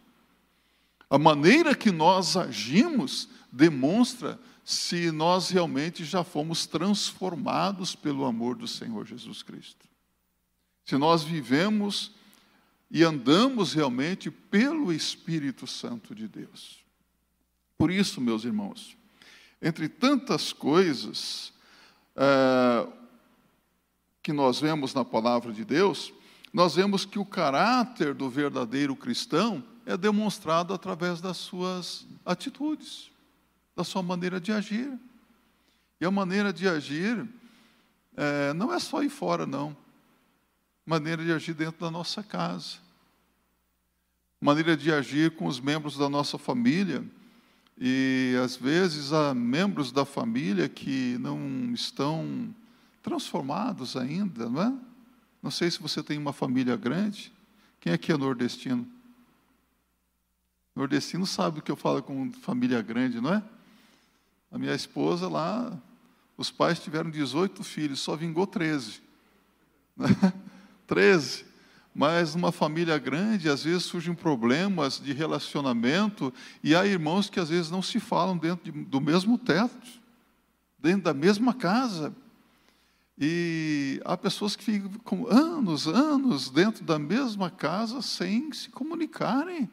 A 1.10 1.18
maneira 1.18 1.74
que 1.74 1.92
nós 1.92 2.36
agimos 2.36 3.30
demonstra 3.50 4.38
se 4.70 5.10
nós 5.10 5.50
realmente 5.50 6.06
já 6.06 6.24
fomos 6.24 6.68
transformados 6.68 7.96
pelo 7.96 8.24
amor 8.24 8.56
do 8.56 8.68
Senhor 8.68 9.04
Jesus 9.04 9.42
Cristo. 9.42 9.88
Se 10.86 10.96
nós 10.96 11.24
vivemos 11.24 12.12
e 12.92 13.04
andamos 13.04 13.74
realmente 13.74 14.30
pelo 14.30 14.94
Espírito 14.94 15.66
Santo 15.66 16.14
de 16.14 16.28
Deus. 16.28 16.86
Por 17.80 17.90
isso, 17.90 18.22
meus 18.22 18.44
irmãos, 18.44 18.96
entre 19.60 19.90
tantas 19.90 20.54
coisas 20.54 21.52
é, 22.16 22.88
que 24.22 24.32
nós 24.32 24.60
vemos 24.60 24.94
na 24.94 25.04
palavra 25.04 25.52
de 25.52 25.66
Deus, 25.66 26.14
nós 26.54 26.76
vemos 26.76 27.06
que 27.06 27.18
o 27.18 27.26
caráter 27.26 28.14
do 28.14 28.30
verdadeiro 28.30 28.96
cristão 28.96 29.64
é 29.84 29.98
demonstrado 29.98 30.76
através 30.76 31.20
das 31.20 31.38
suas 31.38 32.06
atitudes, 32.24 33.09
da 33.80 33.84
sua 33.86 34.04
maneira 34.04 34.42
de 34.42 34.52
agir. 34.52 34.92
E 36.02 36.06
a 36.06 36.12
maneira 36.12 36.52
de 36.52 36.68
agir 36.68 37.26
é, 38.16 38.54
não 38.54 38.74
é 38.74 38.80
só 38.80 39.02
ir 39.02 39.10
fora, 39.10 39.46
não 39.46 39.76
maneira 40.90 41.24
de 41.24 41.32
agir 41.32 41.54
dentro 41.54 41.80
da 41.80 41.92
nossa 41.92 42.24
casa, 42.24 42.78
maneira 44.42 44.76
de 44.76 44.92
agir 44.92 45.36
com 45.36 45.46
os 45.46 45.60
membros 45.60 45.96
da 45.96 46.10
nossa 46.10 46.36
família. 46.36 47.06
E 47.80 48.36
às 48.44 48.56
vezes 48.56 49.14
há 49.14 49.36
membros 49.36 49.92
da 49.92 50.04
família 50.04 50.68
que 50.68 51.16
não 51.20 51.72
estão 51.76 52.54
transformados 53.04 53.96
ainda, 53.96 54.50
não 54.50 54.64
é? 54.64 54.74
Não 55.44 55.52
sei 55.52 55.70
se 55.70 55.80
você 55.80 56.02
tem 56.02 56.18
uma 56.18 56.34
família 56.34 56.76
grande. 56.76 57.32
Quem 57.80 57.94
aqui 57.94 58.12
é 58.12 58.18
nordestino? 58.18 58.88
Nordestino 60.76 61.28
sabe 61.28 61.60
o 61.60 61.62
que 61.62 61.72
eu 61.72 61.76
falo 61.76 62.02
com 62.02 62.32
família 62.32 62.82
grande, 62.82 63.22
não 63.22 63.32
é? 63.32 63.44
A 64.52 64.58
minha 64.58 64.74
esposa 64.74 65.28
lá, 65.28 65.78
os 66.38 66.50
pais 66.50 66.80
tiveram 66.80 67.10
18 67.10 67.64
filhos, 67.64 68.00
só 68.00 68.16
vingou 68.16 68.48
13. 68.48 69.02
13. 70.88 71.46
Mas 71.94 72.34
numa 72.34 72.52
família 72.52 72.98
grande, 72.98 73.50
às 73.50 73.64
vezes 73.64 73.84
surgem 73.84 74.14
problemas 74.14 75.00
de 75.00 75.12
relacionamento, 75.12 76.34
e 76.64 76.76
há 76.76 76.86
irmãos 76.86 77.30
que 77.30 77.40
às 77.40 77.50
vezes 77.50 77.70
não 77.70 77.82
se 77.82 78.00
falam 78.00 78.38
dentro 78.38 78.72
de, 78.72 78.86
do 78.86 79.02
mesmo 79.02 79.38
teto, 79.38 79.88
dentro 80.78 81.04
da 81.04 81.14
mesma 81.14 81.54
casa. 81.54 82.16
E 83.18 84.00
há 84.06 84.16
pessoas 84.16 84.56
que 84.56 84.64
ficam 84.64 85.28
anos, 85.28 85.88
anos 85.88 86.50
dentro 86.50 86.86
da 86.86 86.98
mesma 86.98 87.50
casa 87.50 88.02
sem 88.02 88.54
se 88.54 88.70
comunicarem. 88.70 89.70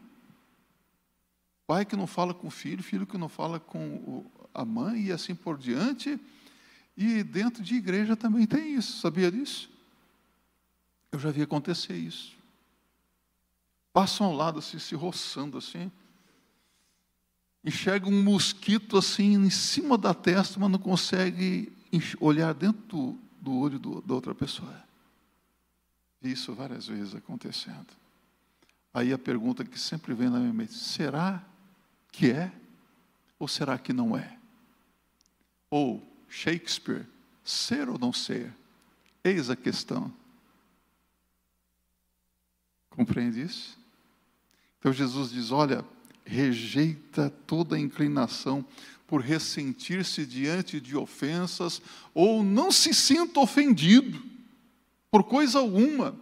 Pai 1.64 1.84
que 1.84 1.96
não 1.96 2.08
fala 2.08 2.34
com 2.34 2.48
o 2.48 2.50
filho, 2.50 2.82
filho 2.82 3.06
que 3.06 3.16
não 3.16 3.28
fala 3.28 3.60
com 3.60 4.24
a 4.56 4.64
mãe 4.64 5.06
e 5.06 5.12
assim 5.12 5.34
por 5.34 5.58
diante. 5.58 6.18
E 6.96 7.22
dentro 7.22 7.62
de 7.62 7.74
igreja 7.74 8.16
também 8.16 8.46
tem 8.46 8.74
isso, 8.74 8.98
sabia 9.00 9.30
disso? 9.30 9.70
Eu 11.12 11.18
já 11.18 11.30
vi 11.30 11.42
acontecer 11.42 11.94
isso. 11.94 12.34
Passam 13.92 14.26
ao 14.26 14.32
lado 14.34 14.58
assim, 14.58 14.78
se 14.78 14.94
roçando 14.94 15.58
assim. 15.58 15.90
Enxerga 17.64 18.08
um 18.08 18.22
mosquito 18.22 18.96
assim 18.96 19.34
em 19.34 19.50
cima 19.50 19.98
da 19.98 20.14
testa, 20.14 20.58
mas 20.58 20.70
não 20.70 20.78
consegue 20.78 21.72
olhar 22.20 22.54
dentro 22.54 23.18
do, 23.40 23.54
olho 23.54 23.78
da 23.78 24.14
outra 24.14 24.34
pessoa. 24.34 24.84
Isso 26.22 26.54
várias 26.54 26.86
vezes 26.86 27.14
acontecendo. 27.14 27.86
Aí 28.92 29.12
a 29.12 29.18
pergunta 29.18 29.64
que 29.64 29.78
sempre 29.78 30.14
vem 30.14 30.30
na 30.30 30.38
minha 30.38 30.52
mente: 30.52 30.74
será 30.74 31.44
que 32.10 32.30
é? 32.30 32.50
Ou 33.38 33.46
será 33.46 33.78
que 33.78 33.92
não 33.92 34.16
é? 34.16 34.38
Ou 35.70 36.02
Shakespeare, 36.28 37.06
ser 37.44 37.88
ou 37.88 37.98
não 37.98 38.12
ser? 38.12 38.52
Eis 39.24 39.50
a 39.50 39.56
questão. 39.56 40.12
Compreende 42.90 43.42
isso? 43.42 43.78
Então 44.78 44.92
Jesus 44.92 45.30
diz: 45.30 45.50
olha, 45.50 45.84
rejeita 46.24 47.30
toda 47.46 47.78
inclinação 47.78 48.64
por 49.06 49.20
ressentir-se 49.20 50.26
diante 50.26 50.80
de 50.80 50.96
ofensas, 50.96 51.80
ou 52.12 52.42
não 52.42 52.72
se 52.72 52.92
sinta 52.92 53.38
ofendido 53.38 54.20
por 55.10 55.22
coisa 55.24 55.58
alguma. 55.58 56.16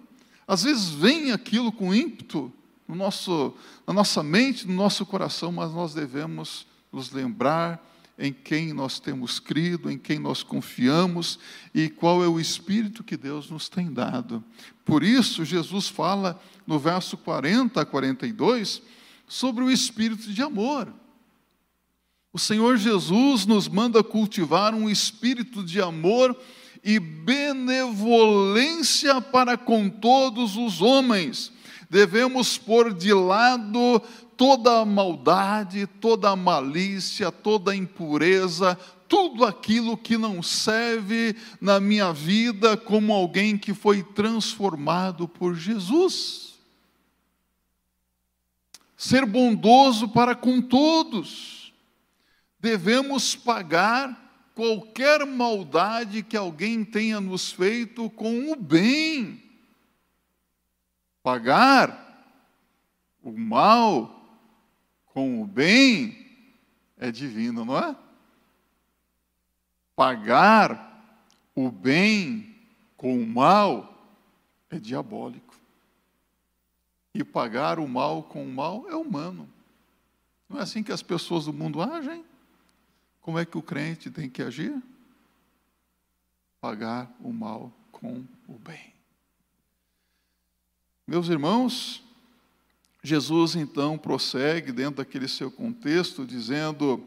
Às 0.46 0.64
vezes 0.64 0.90
vem 0.90 1.32
aquilo 1.32 1.72
com 1.72 1.94
ímpeto 1.94 2.52
no 2.86 2.94
nosso, 2.94 3.54
na 3.86 3.94
nossa 3.94 4.22
mente, 4.22 4.66
no 4.66 4.74
nosso 4.74 5.06
coração, 5.06 5.50
mas 5.50 5.72
nós 5.72 5.94
devemos 5.94 6.66
nos 6.92 7.10
lembrar 7.10 7.82
em 8.18 8.32
quem 8.32 8.72
nós 8.72 8.98
temos 9.00 9.40
crido, 9.40 9.90
em 9.90 9.98
quem 9.98 10.18
nós 10.18 10.42
confiamos 10.42 11.38
e 11.74 11.88
qual 11.88 12.22
é 12.22 12.28
o 12.28 12.38
Espírito 12.38 13.02
que 13.02 13.16
Deus 13.16 13.50
nos 13.50 13.68
tem 13.68 13.92
dado. 13.92 14.44
Por 14.84 15.02
isso, 15.02 15.44
Jesus 15.44 15.88
fala 15.88 16.40
no 16.66 16.78
verso 16.78 17.16
40 17.16 17.80
a 17.80 17.84
42 17.84 18.82
sobre 19.26 19.64
o 19.64 19.70
Espírito 19.70 20.32
de 20.32 20.42
amor. 20.42 20.92
O 22.32 22.38
Senhor 22.38 22.76
Jesus 22.76 23.46
nos 23.46 23.66
manda 23.68 24.02
cultivar 24.02 24.74
um 24.74 24.90
espírito 24.90 25.62
de 25.62 25.80
amor 25.80 26.36
e 26.82 26.98
benevolência 26.98 29.20
para 29.20 29.56
com 29.56 29.88
todos 29.88 30.56
os 30.56 30.82
homens. 30.82 31.52
Devemos 31.94 32.58
pôr 32.58 32.92
de 32.92 33.14
lado 33.14 34.02
toda 34.36 34.80
a 34.80 34.84
maldade, 34.84 35.86
toda 35.86 36.28
a 36.30 36.34
malícia, 36.34 37.30
toda 37.30 37.70
a 37.70 37.76
impureza, 37.76 38.76
tudo 39.06 39.44
aquilo 39.44 39.96
que 39.96 40.18
não 40.18 40.42
serve 40.42 41.36
na 41.60 41.78
minha 41.78 42.12
vida 42.12 42.76
como 42.76 43.12
alguém 43.12 43.56
que 43.56 43.72
foi 43.72 44.02
transformado 44.02 45.28
por 45.28 45.54
Jesus. 45.54 46.54
Ser 48.96 49.24
bondoso 49.24 50.08
para 50.08 50.34
com 50.34 50.60
todos. 50.60 51.72
Devemos 52.58 53.36
pagar 53.36 54.50
qualquer 54.52 55.24
maldade 55.24 56.24
que 56.24 56.36
alguém 56.36 56.84
tenha 56.84 57.20
nos 57.20 57.52
feito 57.52 58.10
com 58.10 58.50
o 58.50 58.56
bem. 58.56 59.43
Pagar 61.24 62.04
o 63.22 63.32
mal 63.32 64.28
com 65.06 65.40
o 65.40 65.46
bem 65.46 66.22
é 66.98 67.10
divino, 67.10 67.64
não 67.64 67.78
é? 67.78 67.96
Pagar 69.96 71.02
o 71.54 71.70
bem 71.70 72.54
com 72.94 73.18
o 73.18 73.26
mal 73.26 74.06
é 74.68 74.78
diabólico. 74.78 75.58
E 77.14 77.24
pagar 77.24 77.78
o 77.78 77.88
mal 77.88 78.24
com 78.24 78.44
o 78.44 78.52
mal 78.52 78.86
é 78.90 78.94
humano. 78.94 79.48
Não 80.46 80.58
é 80.58 80.62
assim 80.62 80.82
que 80.82 80.92
as 80.92 81.02
pessoas 81.02 81.46
do 81.46 81.54
mundo 81.54 81.80
agem? 81.80 82.22
Como 83.22 83.38
é 83.38 83.46
que 83.46 83.56
o 83.56 83.62
crente 83.62 84.10
tem 84.10 84.28
que 84.28 84.42
agir? 84.42 84.78
Pagar 86.60 87.10
o 87.18 87.32
mal 87.32 87.72
com 87.90 88.26
o 88.46 88.58
bem. 88.58 88.93
Meus 91.06 91.28
irmãos, 91.28 92.02
Jesus 93.02 93.54
então 93.54 93.98
prossegue 93.98 94.72
dentro 94.72 94.96
daquele 94.96 95.28
seu 95.28 95.50
contexto, 95.50 96.26
dizendo: 96.26 97.06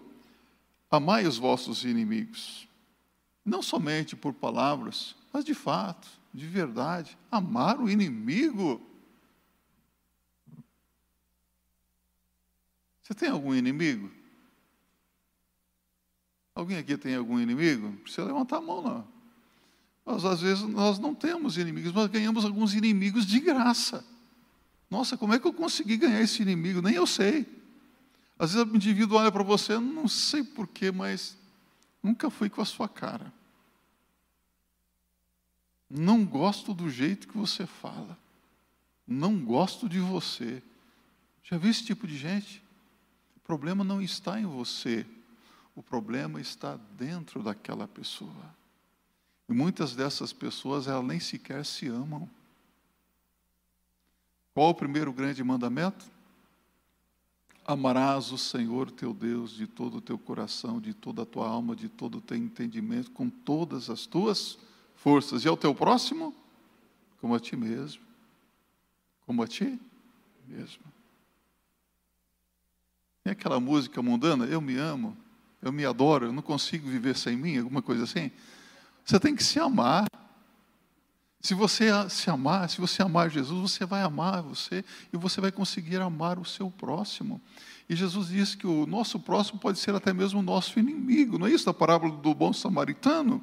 Amai 0.89 1.25
os 1.25 1.37
vossos 1.37 1.83
inimigos, 1.83 2.67
não 3.43 3.63
somente 3.63 4.15
por 4.15 4.33
palavras, 4.33 5.15
mas 5.33 5.43
de 5.43 5.55
fato, 5.55 6.07
de 6.31 6.45
verdade, 6.45 7.17
amar 7.31 7.79
o 7.79 7.89
inimigo. 7.89 8.79
Você 13.01 13.15
tem 13.15 13.29
algum 13.29 13.55
inimigo? 13.55 14.11
Alguém 16.53 16.77
aqui 16.77 16.97
tem 16.97 17.15
algum 17.15 17.39
inimigo? 17.39 17.87
Não 17.87 17.97
precisa 17.97 18.25
levantar 18.25 18.57
a 18.57 18.61
mão, 18.61 18.81
não. 18.81 19.16
Mas 20.07 20.23
às 20.23 20.39
vezes 20.39 20.63
nós 20.63 20.97
não 20.97 21.13
temos 21.13 21.57
inimigos, 21.57 21.91
mas 21.91 22.07
ganhamos 22.07 22.45
alguns 22.45 22.73
inimigos 22.73 23.25
de 23.25 23.41
graça. 23.41 24.05
Nossa, 24.89 25.17
como 25.17 25.33
é 25.33 25.39
que 25.39 25.45
eu 25.45 25.51
consegui 25.51 25.97
ganhar 25.97 26.21
esse 26.21 26.41
inimigo? 26.41 26.81
Nem 26.81 26.95
eu 26.95 27.05
sei. 27.05 27.45
Às 28.39 28.53
vezes 28.53 28.71
o 28.71 28.73
indivíduo 28.73 29.17
olha 29.17 29.29
para 29.29 29.43
você, 29.43 29.77
não 29.77 30.07
sei 30.07 30.45
porquê, 30.45 30.93
mas 30.93 31.37
nunca 32.01 32.29
fui 32.29 32.49
com 32.49 32.61
a 32.61 32.65
sua 32.65 32.87
cara. 32.87 33.33
Não 35.89 36.23
gosto 36.23 36.73
do 36.73 36.89
jeito 36.89 37.27
que 37.27 37.37
você 37.37 37.65
fala. 37.65 38.17
Não 39.05 39.37
gosto 39.37 39.89
de 39.89 39.99
você. 39.99 40.63
Já 41.43 41.57
viu 41.57 41.69
esse 41.69 41.83
tipo 41.83 42.07
de 42.07 42.17
gente? 42.17 42.63
O 43.35 43.41
problema 43.41 43.83
não 43.83 44.01
está 44.01 44.39
em 44.39 44.45
você. 44.45 45.05
O 45.75 45.83
problema 45.83 46.39
está 46.39 46.79
dentro 46.97 47.43
daquela 47.43 47.89
pessoa. 47.89 48.56
E 49.49 49.53
muitas 49.53 49.95
dessas 49.95 50.33
pessoas, 50.33 50.87
elas 50.87 51.05
nem 51.05 51.19
sequer 51.19 51.65
se 51.65 51.87
amam. 51.87 52.29
Qual 54.53 54.69
o 54.69 54.75
primeiro 54.75 55.13
grande 55.13 55.43
mandamento? 55.43 56.05
Amarás 57.65 58.31
o 58.31 58.37
Senhor 58.37 58.89
teu 58.89 59.13
Deus 59.13 59.51
de 59.51 59.67
todo 59.67 59.97
o 59.97 60.01
teu 60.01 60.17
coração, 60.17 60.79
de 60.79 60.93
toda 60.93 61.23
a 61.23 61.25
tua 61.25 61.47
alma, 61.47 61.75
de 61.75 61.89
todo 61.89 62.17
o 62.17 62.21
teu 62.21 62.37
entendimento, 62.37 63.11
com 63.11 63.29
todas 63.29 63.89
as 63.89 64.05
tuas 64.05 64.57
forças. 64.95 65.45
E 65.45 65.47
ao 65.47 65.55
teu 65.55 65.75
próximo? 65.75 66.33
Como 67.21 67.35
a 67.35 67.39
ti 67.39 67.55
mesmo. 67.55 68.01
Como 69.25 69.43
a 69.43 69.47
ti 69.47 69.79
mesmo. 70.47 70.83
Tem 73.23 73.33
aquela 73.33 73.59
música 73.59 74.01
mundana, 74.01 74.45
eu 74.45 74.61
me 74.61 74.77
amo, 74.77 75.15
eu 75.61 75.71
me 75.71 75.85
adoro, 75.85 76.27
eu 76.27 76.31
não 76.31 76.41
consigo 76.41 76.87
viver 76.87 77.17
sem 77.17 77.35
mim, 77.35 77.57
alguma 77.57 77.81
coisa 77.81 78.05
assim. 78.05 78.31
Você 79.07 79.17
tem 79.21 79.33
que 79.33 79.43
se 79.43 79.57
amar. 79.57 80.05
Se 81.39 81.53
você 81.53 81.87
se 82.09 82.29
amar, 82.29 82.69
se 82.69 82.81
você 82.81 83.01
amar 83.01 83.29
Jesus, 83.29 83.71
você 83.71 83.85
vai 83.85 84.01
amar 84.01 84.41
você 84.41 84.83
e 85.13 85.17
você 85.17 85.39
vai 85.39 85.49
conseguir 85.49 86.01
amar 86.01 86.37
o 86.37 86.43
seu 86.43 86.69
próximo. 86.69 87.39
E 87.87 87.95
Jesus 87.95 88.27
diz 88.27 88.53
que 88.53 88.67
o 88.67 88.85
nosso 88.85 89.17
próximo 89.17 89.59
pode 89.59 89.79
ser 89.79 89.95
até 89.95 90.11
mesmo 90.11 90.41
o 90.41 90.43
nosso 90.43 90.77
inimigo. 90.77 91.39
Não 91.39 91.47
é 91.47 91.51
isso 91.51 91.69
a 91.69 91.73
parábola 91.73 92.17
do 92.17 92.33
bom 92.33 92.51
samaritano? 92.51 93.41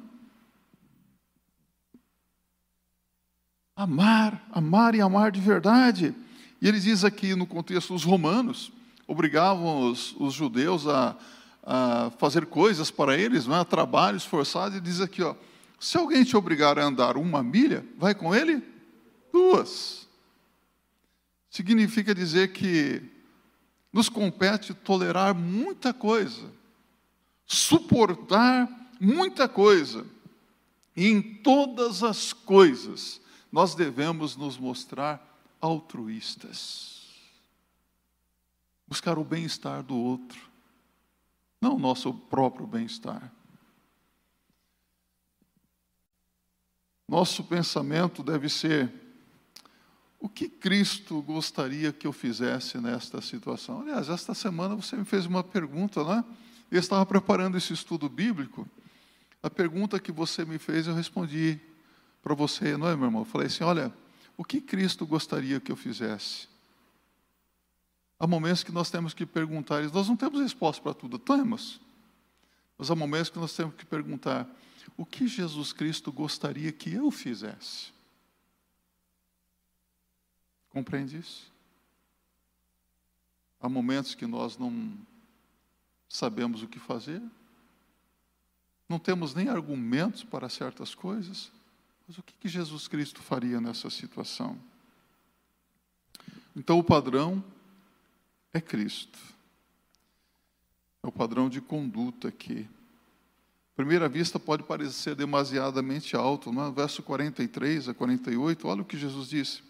Amar, 3.75 4.47
amar 4.51 4.93
e 4.93 5.01
amar 5.01 5.31
de 5.31 5.41
verdade. 5.41 6.13
E 6.61 6.67
ele 6.67 6.79
diz 6.79 7.03
aqui 7.03 7.33
no 7.33 7.47
contexto, 7.47 7.95
os 7.95 8.03
romanos 8.03 8.71
obrigavam 9.07 9.89
os, 9.89 10.15
os 10.19 10.31
judeus 10.31 10.87
a, 10.87 11.15
a, 11.63 12.11
fazer 12.19 12.45
coisas 12.45 12.91
para 12.91 13.17
eles, 13.17 13.47
não 13.47 13.59
é? 13.59 13.63
trabalhos 13.63 14.23
forçados, 14.23 14.77
e 14.77 14.81
diz 14.81 15.01
aqui, 15.01 15.23
ó, 15.23 15.35
se 15.85 15.97
alguém 15.97 16.23
te 16.23 16.35
obrigar 16.35 16.79
a 16.79 16.83
andar 16.83 17.15
uma 17.15 17.43
milha, 17.43 17.85
vai 17.95 18.15
com 18.15 18.33
ele 18.33 18.59
duas. 19.31 20.09
Significa 21.47 22.15
dizer 22.15 22.53
que 22.53 23.03
nos 23.93 24.09
compete 24.09 24.73
tolerar 24.73 25.35
muita 25.35 25.93
coisa, 25.93 26.51
suportar 27.45 28.67
muita 28.99 29.47
coisa, 29.47 30.07
e 30.95 31.05
em 31.05 31.21
todas 31.21 32.01
as 32.01 32.33
coisas 32.33 33.21
nós 33.51 33.75
devemos 33.75 34.35
nos 34.35 34.57
mostrar 34.57 35.23
altruístas. 35.61 37.13
Buscar 38.87 39.19
o 39.19 39.23
bem-estar 39.23 39.83
do 39.83 39.95
outro, 39.95 40.49
não 41.61 41.75
o 41.75 41.79
nosso 41.79 42.11
próprio 42.11 42.65
bem-estar. 42.65 43.34
Nosso 47.07 47.43
pensamento 47.43 48.23
deve 48.23 48.49
ser: 48.49 48.91
o 50.19 50.27
que 50.27 50.49
Cristo 50.49 51.21
gostaria 51.21 51.93
que 51.93 52.07
eu 52.07 52.11
fizesse 52.11 52.77
nesta 52.79 53.21
situação? 53.21 53.81
Aliás, 53.81 54.09
esta 54.09 54.33
semana 54.33 54.75
você 54.75 54.95
me 54.95 55.05
fez 55.05 55.25
uma 55.25 55.43
pergunta, 55.43 56.03
né? 56.03 56.23
Eu 56.71 56.79
estava 56.79 57.05
preparando 57.05 57.57
esse 57.57 57.73
estudo 57.73 58.09
bíblico. 58.09 58.67
A 59.43 59.49
pergunta 59.49 59.99
que 59.99 60.11
você 60.11 60.43
me 60.43 60.57
fez, 60.57 60.87
eu 60.87 60.95
respondi 60.95 61.59
para 62.23 62.33
você, 62.33 62.75
não 62.75 62.87
é, 62.87 62.95
meu 62.95 63.05
irmão? 63.05 63.21
Eu 63.21 63.25
falei 63.25 63.47
assim: 63.47 63.63
olha, 63.63 63.93
o 64.35 64.43
que 64.43 64.59
Cristo 64.59 65.05
gostaria 65.05 65.59
que 65.59 65.71
eu 65.71 65.75
fizesse? 65.75 66.47
Há 68.19 68.25
momentos 68.25 68.63
que 68.63 68.71
nós 68.71 68.89
temos 68.89 69.13
que 69.13 69.25
perguntar, 69.25 69.83
nós 69.91 70.07
não 70.07 70.15
temos 70.15 70.41
resposta 70.41 70.81
para 70.81 70.93
tudo, 70.93 71.19
temos. 71.19 71.79
Mas 72.77 72.89
há 72.89 72.95
momentos 72.95 73.29
que 73.29 73.37
nós 73.37 73.55
temos 73.55 73.75
que 73.75 73.85
perguntar: 73.85 74.49
o 74.97 75.05
que 75.05 75.27
Jesus 75.27 75.73
Cristo 75.73 76.11
gostaria 76.11 76.71
que 76.71 76.93
eu 76.93 77.09
fizesse? 77.11 77.91
Compreende 80.69 81.17
isso? 81.17 81.51
Há 83.59 83.69
momentos 83.69 84.13
que 84.13 84.27
nós 84.27 84.57
não 84.57 84.97
sabemos 86.07 86.61
o 86.61 86.67
que 86.67 86.79
fazer, 86.79 87.21
não 88.87 88.99
temos 88.99 89.33
nem 89.33 89.49
argumentos 89.49 90.23
para 90.23 90.49
certas 90.49 90.93
coisas, 90.93 91.51
mas 92.07 92.17
o 92.17 92.23
que 92.23 92.47
Jesus 92.47 92.87
Cristo 92.87 93.21
faria 93.21 93.59
nessa 93.59 93.89
situação? 93.89 94.59
Então, 96.55 96.77
o 96.77 96.83
padrão 96.83 97.43
é 98.53 98.61
Cristo. 98.61 99.19
É 101.01 101.07
o 101.07 101.11
padrão 101.11 101.49
de 101.49 101.59
conduta 101.59 102.27
aqui 102.27 102.69
primeira 103.75 104.07
vista 104.07 104.39
pode 104.39 104.63
parecer 104.63 105.15
demasiadamente 105.15 106.15
alto, 106.15 106.51
no 106.51 106.65
é? 106.65 106.71
verso 106.71 107.03
43 107.03 107.89
a 107.89 107.93
48, 107.93 108.67
olha 108.67 108.81
o 108.81 108.85
que 108.85 108.97
Jesus 108.97 109.27
disse. 109.27 109.61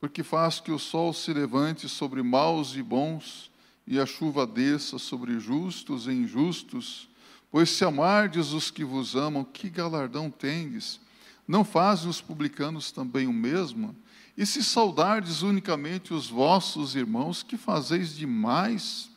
Porque 0.00 0.22
faz 0.22 0.58
que 0.58 0.72
o 0.72 0.78
sol 0.78 1.12
se 1.12 1.32
levante 1.32 1.88
sobre 1.88 2.22
maus 2.22 2.74
e 2.74 2.82
bons, 2.82 3.50
e 3.86 4.00
a 4.00 4.06
chuva 4.06 4.46
desça 4.46 4.98
sobre 4.98 5.38
justos 5.38 6.06
e 6.06 6.12
injustos, 6.12 7.08
pois 7.50 7.68
se 7.68 7.84
amardes 7.84 8.52
os 8.52 8.70
que 8.70 8.84
vos 8.84 9.14
amam, 9.14 9.44
que 9.44 9.68
galardão 9.68 10.30
tendes? 10.30 10.98
Não 11.46 11.64
fazem 11.64 12.08
os 12.08 12.22
publicanos 12.22 12.90
também 12.90 13.26
o 13.26 13.32
mesmo? 13.32 13.94
E 14.34 14.46
se 14.46 14.64
saudardes 14.64 15.42
unicamente 15.42 16.14
os 16.14 16.28
vossos 16.28 16.94
irmãos, 16.94 17.42
que 17.42 17.58
fazeis 17.58 18.16
demais? 18.16 19.10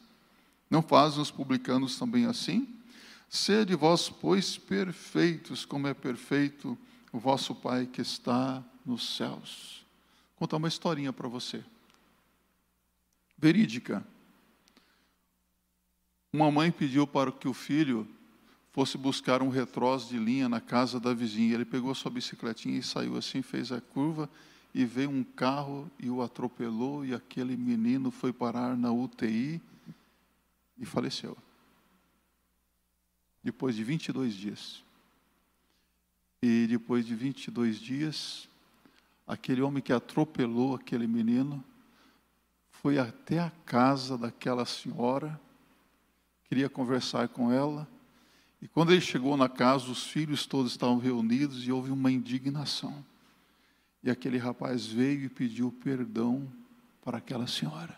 Não 0.70 0.82
fazem 0.82 1.22
os 1.22 1.32
publicanos 1.32 1.98
também 1.98 2.26
assim? 2.26 2.75
Sede 3.30 3.76
vós, 3.76 4.10
pois, 4.10 4.58
perfeitos, 4.58 5.66
como 5.66 5.88
é 5.88 5.94
perfeito 5.94 6.78
o 7.12 7.20
vosso 7.20 7.56
Pai 7.56 7.86
que 7.86 8.02
está 8.02 8.64
nos 8.86 9.16
céus. 9.16 9.86
Vou 10.32 10.40
contar 10.40 10.58
uma 10.58 10.68
historinha 10.68 11.12
para 11.12 11.28
você. 11.28 11.64
Verídica. 13.38 14.06
Uma 16.32 16.52
mãe 16.52 16.72
pediu 16.72 17.08
para 17.08 17.32
que 17.32 17.48
o 17.48 17.54
filho 17.54 18.08
fosse 18.72 18.98
buscar 18.98 19.42
um 19.42 19.50
retroz 19.50 20.10
de 20.10 20.18
linha 20.18 20.50
na 20.50 20.60
casa 20.60 21.00
da 21.00 21.14
vizinha. 21.14 21.54
Ele 21.54 21.66
pegou 21.66 21.96
sua 21.96 22.12
bicicletinha 22.12 22.78
e 22.78 22.84
saiu 22.84 23.18
assim, 23.18 23.42
fez 23.42 23.72
a 23.72 23.80
curva 23.80 24.30
e 24.74 24.84
veio 24.86 25.10
um 25.10 25.24
carro 25.24 25.90
e 25.98 26.10
o 26.10 26.22
atropelou 26.22 27.06
e 27.06 27.14
aquele 27.14 27.56
menino 27.56 28.12
foi 28.12 28.34
parar 28.34 28.76
na 28.76 28.92
UTI 28.92 29.62
e 30.78 30.86
faleceu 30.86 31.38
depois 33.46 33.76
de 33.76 33.84
22 33.84 34.34
dias. 34.34 34.84
E 36.42 36.66
depois 36.68 37.06
de 37.06 37.14
22 37.14 37.80
dias, 37.80 38.50
aquele 39.28 39.62
homem 39.62 39.84
que 39.84 39.94
atropelou 39.94 40.74
aquele 40.74 41.06
menino 41.06 41.64
foi 42.72 42.98
até 42.98 43.40
a 43.40 43.52
casa 43.64 44.18
daquela 44.18 44.66
senhora, 44.66 45.40
queria 46.46 46.68
conversar 46.68 47.28
com 47.30 47.52
ela. 47.52 47.88
E 48.60 48.68
quando 48.68 48.92
ele 48.92 49.02
chegou 49.02 49.38
na 49.38 49.48
casa, 49.48 49.92
os 49.92 50.08
filhos 50.08 50.48
todos 50.48 50.72
estavam 50.72 50.98
reunidos 50.98 51.68
e 51.68 51.72
houve 51.72 51.92
uma 51.92 52.12
indignação. 52.12 53.06
E 54.02 54.10
aquele 54.10 54.40
rapaz 54.40 54.88
veio 54.88 55.26
e 55.26 55.30
pediu 55.30 55.72
perdão 55.72 56.52
para 57.00 57.20
aquela 57.20 57.46
senhora. 57.46 57.96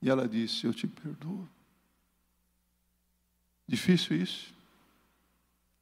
E 0.00 0.08
ela 0.08 0.26
disse: 0.26 0.66
Eu 0.66 0.72
te 0.72 0.86
perdoo. 0.86 1.46
Difícil 3.66 4.16
isso? 4.16 4.54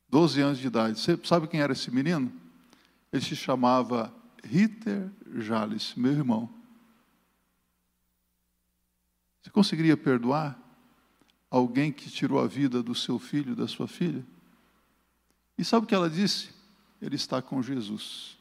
Doze 0.08 0.40
anos 0.40 0.58
de 0.58 0.66
idade. 0.66 0.98
Você 0.98 1.18
sabe 1.24 1.48
quem 1.48 1.60
era 1.60 1.72
esse 1.72 1.90
menino? 1.90 2.32
Ele 3.12 3.22
se 3.22 3.36
chamava 3.36 4.12
Ritter 4.42 5.10
Jales, 5.36 5.94
meu 5.94 6.12
irmão. 6.12 6.48
Você 9.42 9.50
conseguiria 9.50 9.96
perdoar 9.96 10.58
alguém 11.50 11.92
que 11.92 12.10
tirou 12.10 12.40
a 12.40 12.46
vida 12.46 12.82
do 12.82 12.94
seu 12.94 13.18
filho, 13.18 13.54
da 13.54 13.68
sua 13.68 13.86
filha? 13.86 14.24
E 15.58 15.64
sabe 15.64 15.84
o 15.84 15.86
que 15.86 15.94
ela 15.94 16.10
disse? 16.10 16.50
Ele 17.00 17.16
está 17.16 17.42
com 17.42 17.62
Jesus. 17.62 18.38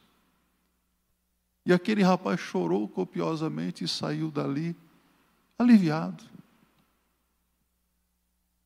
E 1.66 1.72
aquele 1.72 2.04
rapaz 2.04 2.40
chorou 2.40 2.88
copiosamente 2.88 3.84
e 3.84 3.88
saiu 3.88 4.32
dali 4.32 4.76
aliviado. 5.58 6.24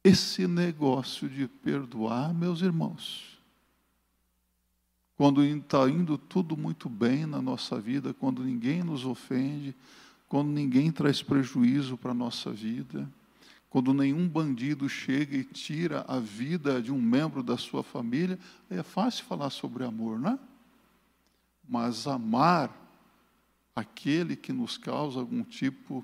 Esse 0.08 0.48
negócio 0.48 1.28
de 1.28 1.50
perdoar, 1.50 2.34
meus 2.34 2.62
irmãos, 2.62 3.38
quando 5.18 5.44
está 5.44 5.90
indo 5.90 6.18
tudo 6.18 6.56
muito 6.56 6.88
bem 6.88 7.26
na 7.26 7.42
nossa 7.42 7.78
vida, 7.78 8.14
quando 8.14 8.42
ninguém 8.42 8.86
nos 8.86 9.06
ofende, 9.06 9.76
quando 10.30 10.48
ninguém 10.48 10.94
traz 10.94 11.22
prejuízo 11.22 11.98
para 11.98 12.12
a 12.12 12.14
nossa 12.14 12.54
vida, 12.54 13.06
quando 13.70 13.94
nenhum 13.94 14.30
bandido 14.30 14.88
chega 14.88 15.36
e 15.36 15.44
tira 15.44 16.06
a 16.08 16.22
vida 16.22 16.82
de 16.82 16.90
um 16.90 17.02
membro 17.02 17.44
da 17.44 17.58
sua 17.58 17.84
família, 17.84 18.40
é 18.70 18.82
fácil 18.84 19.26
falar 19.26 19.50
sobre 19.50 19.84
amor, 19.84 20.18
não 20.18 20.30
é? 20.32 20.40
Mas 21.68 22.08
amar 22.08 22.74
aquele 23.76 24.38
que 24.38 24.54
nos 24.54 24.78
causa 24.78 25.20
algum 25.20 25.44
tipo 25.44 26.02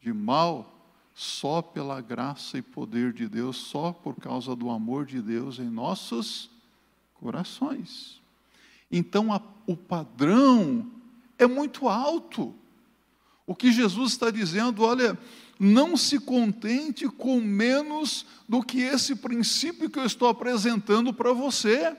de 0.00 0.12
mal, 0.12 0.75
só 1.18 1.62
pela 1.62 2.02
graça 2.02 2.58
e 2.58 2.62
poder 2.62 3.10
de 3.10 3.26
Deus, 3.26 3.56
só 3.56 3.90
por 3.90 4.16
causa 4.16 4.54
do 4.54 4.68
amor 4.68 5.06
de 5.06 5.22
Deus 5.22 5.58
em 5.58 5.64
nossos 5.64 6.50
corações. 7.14 8.20
Então, 8.92 9.32
a, 9.32 9.40
o 9.66 9.74
padrão 9.74 10.86
é 11.38 11.46
muito 11.46 11.88
alto. 11.88 12.54
O 13.46 13.54
que 13.54 13.72
Jesus 13.72 14.12
está 14.12 14.30
dizendo, 14.30 14.82
olha, 14.82 15.18
não 15.58 15.96
se 15.96 16.20
contente 16.20 17.08
com 17.08 17.40
menos 17.40 18.26
do 18.46 18.62
que 18.62 18.82
esse 18.82 19.16
princípio 19.16 19.88
que 19.88 19.98
eu 19.98 20.04
estou 20.04 20.28
apresentando 20.28 21.14
para 21.14 21.32
você. 21.32 21.96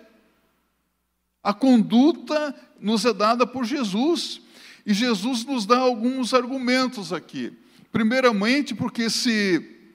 A 1.41 1.55
conduta 1.55 2.53
nos 2.79 3.03
é 3.03 3.13
dada 3.13 3.47
por 3.47 3.65
Jesus. 3.65 4.41
E 4.85 4.93
Jesus 4.93 5.43
nos 5.43 5.65
dá 5.65 5.79
alguns 5.79 6.35
argumentos 6.35 7.11
aqui. 7.11 7.51
Primeiramente, 7.91 8.75
porque 8.75 9.09
se 9.09 9.93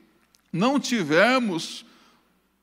não 0.52 0.78
tivermos 0.78 1.84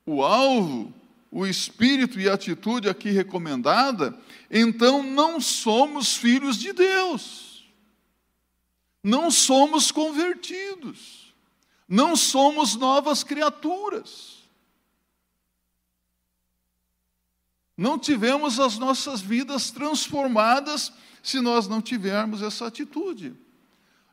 o 0.04 0.22
alvo, 0.22 0.92
o 1.30 1.46
espírito 1.46 2.18
e 2.18 2.28
a 2.28 2.34
atitude 2.34 2.88
aqui 2.88 3.10
recomendada, 3.10 4.18
então 4.50 5.02
não 5.02 5.40
somos 5.40 6.16
filhos 6.16 6.56
de 6.58 6.72
Deus 6.72 7.50
não 9.02 9.30
somos 9.30 9.90
convertidos, 9.90 11.34
não 11.88 12.14
somos 12.14 12.76
novas 12.76 13.24
criaturas. 13.24 14.38
Não 17.76 17.98
tivemos 17.98 18.60
as 18.60 18.78
nossas 18.78 19.22
vidas 19.22 19.70
transformadas 19.70 20.92
se 21.22 21.40
nós 21.40 21.66
não 21.66 21.80
tivermos 21.80 22.42
essa 22.42 22.66
atitude. 22.66 23.34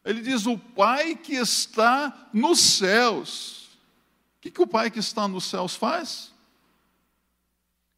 Ele 0.10 0.22
diz: 0.22 0.46
o 0.46 0.58
Pai 0.58 1.16
que 1.16 1.36
está 1.36 2.30
nos 2.34 2.60
céus. 2.60 3.68
O 4.38 4.42
que, 4.42 4.52
que 4.52 4.62
o 4.62 4.68
Pai 4.68 4.90
que 4.90 5.00
está 5.00 5.28
nos 5.28 5.44
céus 5.44 5.76
faz? 5.76 6.34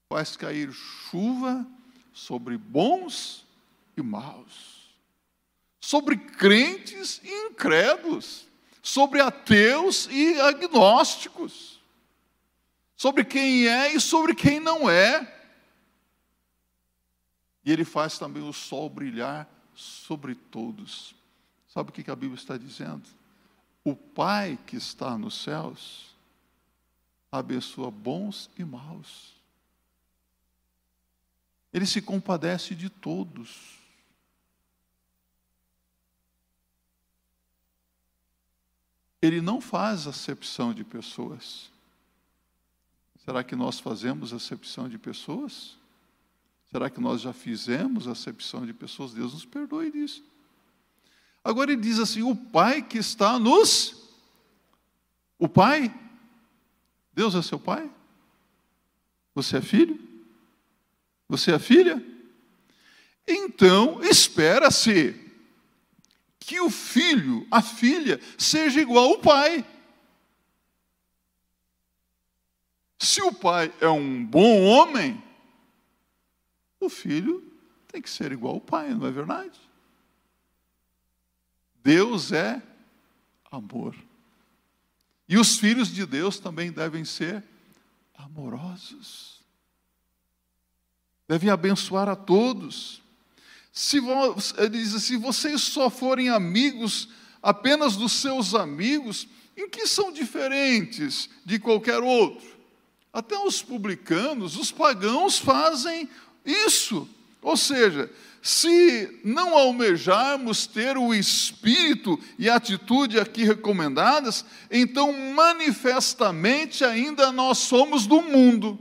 Faz 0.09 0.35
cair 0.35 0.71
chuva 0.73 1.65
sobre 2.11 2.57
bons 2.57 3.45
e 3.95 4.01
maus 4.01 4.79
sobre 5.89 6.17
crentes 6.17 7.19
e 7.23 7.47
incrédulos, 7.47 8.47
sobre 8.79 9.21
ateus 9.21 10.07
e 10.11 10.39
agnósticos, 10.39 11.81
sobre 12.95 13.23
quem 13.23 13.67
é 13.67 13.95
e 13.95 13.99
sobre 13.99 14.35
quem 14.35 14.59
não 14.59 14.87
é. 14.87 15.35
E 17.65 17.71
ele 17.71 17.83
faz 17.83 18.19
também 18.19 18.47
o 18.47 18.53
sol 18.53 18.87
brilhar 18.89 19.49
sobre 19.73 20.35
todos. 20.35 21.15
Sabe 21.69 21.89
o 21.89 21.93
que 21.93 22.09
a 22.09 22.15
Bíblia 22.15 22.37
está 22.37 22.57
dizendo? 22.57 23.07
O 23.83 23.95
Pai 23.95 24.57
que 24.67 24.75
está 24.75 25.17
nos 25.17 25.41
céus 25.41 26.15
abençoa 27.31 27.91
bons 27.91 28.49
e 28.57 28.65
maus. 28.65 29.35
Ele 31.71 31.85
se 31.85 32.01
compadece 32.01 32.73
de 32.73 32.89
todos. 32.89 33.77
Ele 39.21 39.41
não 39.41 39.61
faz 39.61 40.07
acepção 40.07 40.73
de 40.73 40.83
pessoas. 40.83 41.69
Será 43.23 43.43
que 43.43 43.55
nós 43.55 43.79
fazemos 43.79 44.33
acepção 44.33 44.89
de 44.89 44.97
pessoas? 44.97 45.77
Será 46.71 46.89
que 46.89 46.99
nós 46.99 47.21
já 47.21 47.33
fizemos 47.33 48.07
acepção 48.07 48.65
de 48.65 48.73
pessoas? 48.73 49.13
Deus 49.13 49.33
nos 49.33 49.45
perdoe 49.45 49.91
disso. 49.91 50.23
Agora 51.43 51.71
ele 51.71 51.81
diz 51.81 51.99
assim: 51.99 52.21
o 52.21 52.35
Pai 52.35 52.81
que 52.81 52.97
está 52.97 53.39
nos. 53.39 53.95
O 55.37 55.47
Pai? 55.47 55.93
Deus 57.13 57.35
é 57.35 57.41
seu 57.41 57.59
Pai? 57.59 57.89
Você 59.35 59.57
é 59.57 59.61
filho? 59.61 59.99
Você 61.27 61.51
é 61.51 61.59
filha? 61.59 62.03
Então, 63.27 64.03
espera-se 64.03 65.15
que 66.39 66.59
o 66.59 66.69
filho, 66.71 67.47
a 67.51 67.61
filha, 67.61 68.19
seja 68.35 68.81
igual 68.81 69.11
ao 69.11 69.19
pai. 69.19 69.63
Se 72.97 73.21
o 73.21 73.31
pai 73.31 73.71
é 73.79 73.87
um 73.87 74.25
bom 74.25 74.63
homem, 74.63 75.23
o 76.79 76.89
filho 76.89 77.43
tem 77.87 78.01
que 78.01 78.09
ser 78.09 78.31
igual 78.31 78.55
ao 78.55 78.61
pai, 78.61 78.89
não 78.95 79.05
é 79.05 79.11
verdade? 79.11 79.59
Deus 81.83 82.31
é 82.31 82.61
amor. 83.51 83.95
E 85.27 85.37
os 85.37 85.57
filhos 85.57 85.89
de 85.93 86.05
Deus 86.05 86.39
também 86.39 86.71
devem 86.71 87.05
ser 87.05 87.43
amorosos. 88.17 89.39
Devem 91.27 91.49
abençoar 91.49 92.09
a 92.09 92.15
todos. 92.15 93.01
Se, 93.71 93.99
diz 94.71 94.95
assim, 94.95 94.99
se 94.99 95.17
vocês 95.17 95.61
só 95.61 95.89
forem 95.89 96.29
amigos 96.29 97.09
apenas 97.41 97.95
dos 97.95 98.13
seus 98.13 98.55
amigos, 98.55 99.27
em 99.55 99.69
que 99.69 99.85
são 99.85 100.11
diferentes 100.11 101.29
de 101.45 101.59
qualquer 101.59 101.99
outro? 101.99 102.57
Até 103.13 103.37
os 103.37 103.61
publicanos, 103.61 104.57
os 104.57 104.71
pagãos 104.71 105.37
fazem 105.37 106.09
isso. 106.43 107.07
Ou 107.41 107.55
seja, 107.55 108.11
se 108.41 109.19
não 109.23 109.57
almejarmos 109.57 110.65
ter 110.65 110.97
o 110.97 111.13
espírito 111.13 112.19
e 112.37 112.49
atitude 112.49 113.19
aqui 113.19 113.43
recomendadas, 113.43 114.45
então 114.71 115.11
manifestamente 115.33 116.85
ainda 116.85 117.31
nós 117.31 117.57
somos 117.57 118.07
do 118.07 118.21
mundo, 118.21 118.79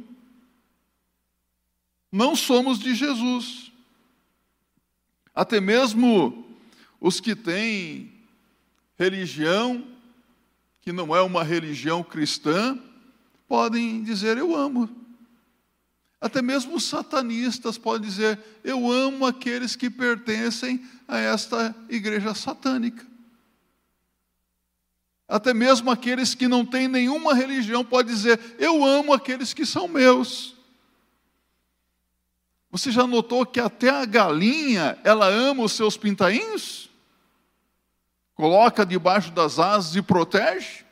não 2.11 2.37
somos 2.37 2.79
de 2.79 2.95
Jesus. 2.95 3.73
Até 5.35 5.61
mesmo 5.61 6.47
os 7.01 7.21
que 7.21 7.35
têm 7.35 8.13
religião, 8.99 9.85
que 10.81 10.93
não 10.93 11.15
é 11.15 11.21
uma 11.23 11.45
religião 11.45 12.03
cristã, 12.03 12.79
podem 13.47 14.03
dizer: 14.03 14.37
Eu 14.37 14.57
amo. 14.57 15.08
Até 16.21 16.43
mesmo 16.43 16.77
os 16.77 16.85
satanistas 16.85 17.79
podem 17.79 18.09
dizer: 18.09 18.39
Eu 18.65 18.91
amo 18.91 19.25
aqueles 19.25 19.77
que 19.77 19.89
pertencem 19.89 20.85
a 21.07 21.19
esta 21.19 21.75
igreja 21.89 22.35
satânica. 22.35 23.07
Até 25.29 25.55
mesmo 25.55 25.91
aqueles 25.91 26.35
que 26.35 26.49
não 26.49 26.65
têm 26.65 26.89
nenhuma 26.89 27.35
religião 27.35 27.85
podem 27.85 28.13
dizer: 28.13 28.41
Eu 28.59 28.85
amo 28.85 29.13
aqueles 29.13 29.55
que 29.55 29.65
são 29.65 29.87
meus. 29.87 30.57
Você 32.71 32.91
já 32.91 33.07
notou 33.07 33.47
que 33.47 33.61
até 33.61 33.89
a 33.89 34.05
galinha, 34.05 34.99
ela 35.05 35.27
ama 35.27 35.63
os 35.63 35.73
seus 35.73 35.97
pintainhos? 35.97 36.91
Coloca 38.35 38.85
debaixo 38.85 39.31
das 39.31 39.59
asas 39.59 39.97
e 39.97 40.03
protege? 40.03 40.85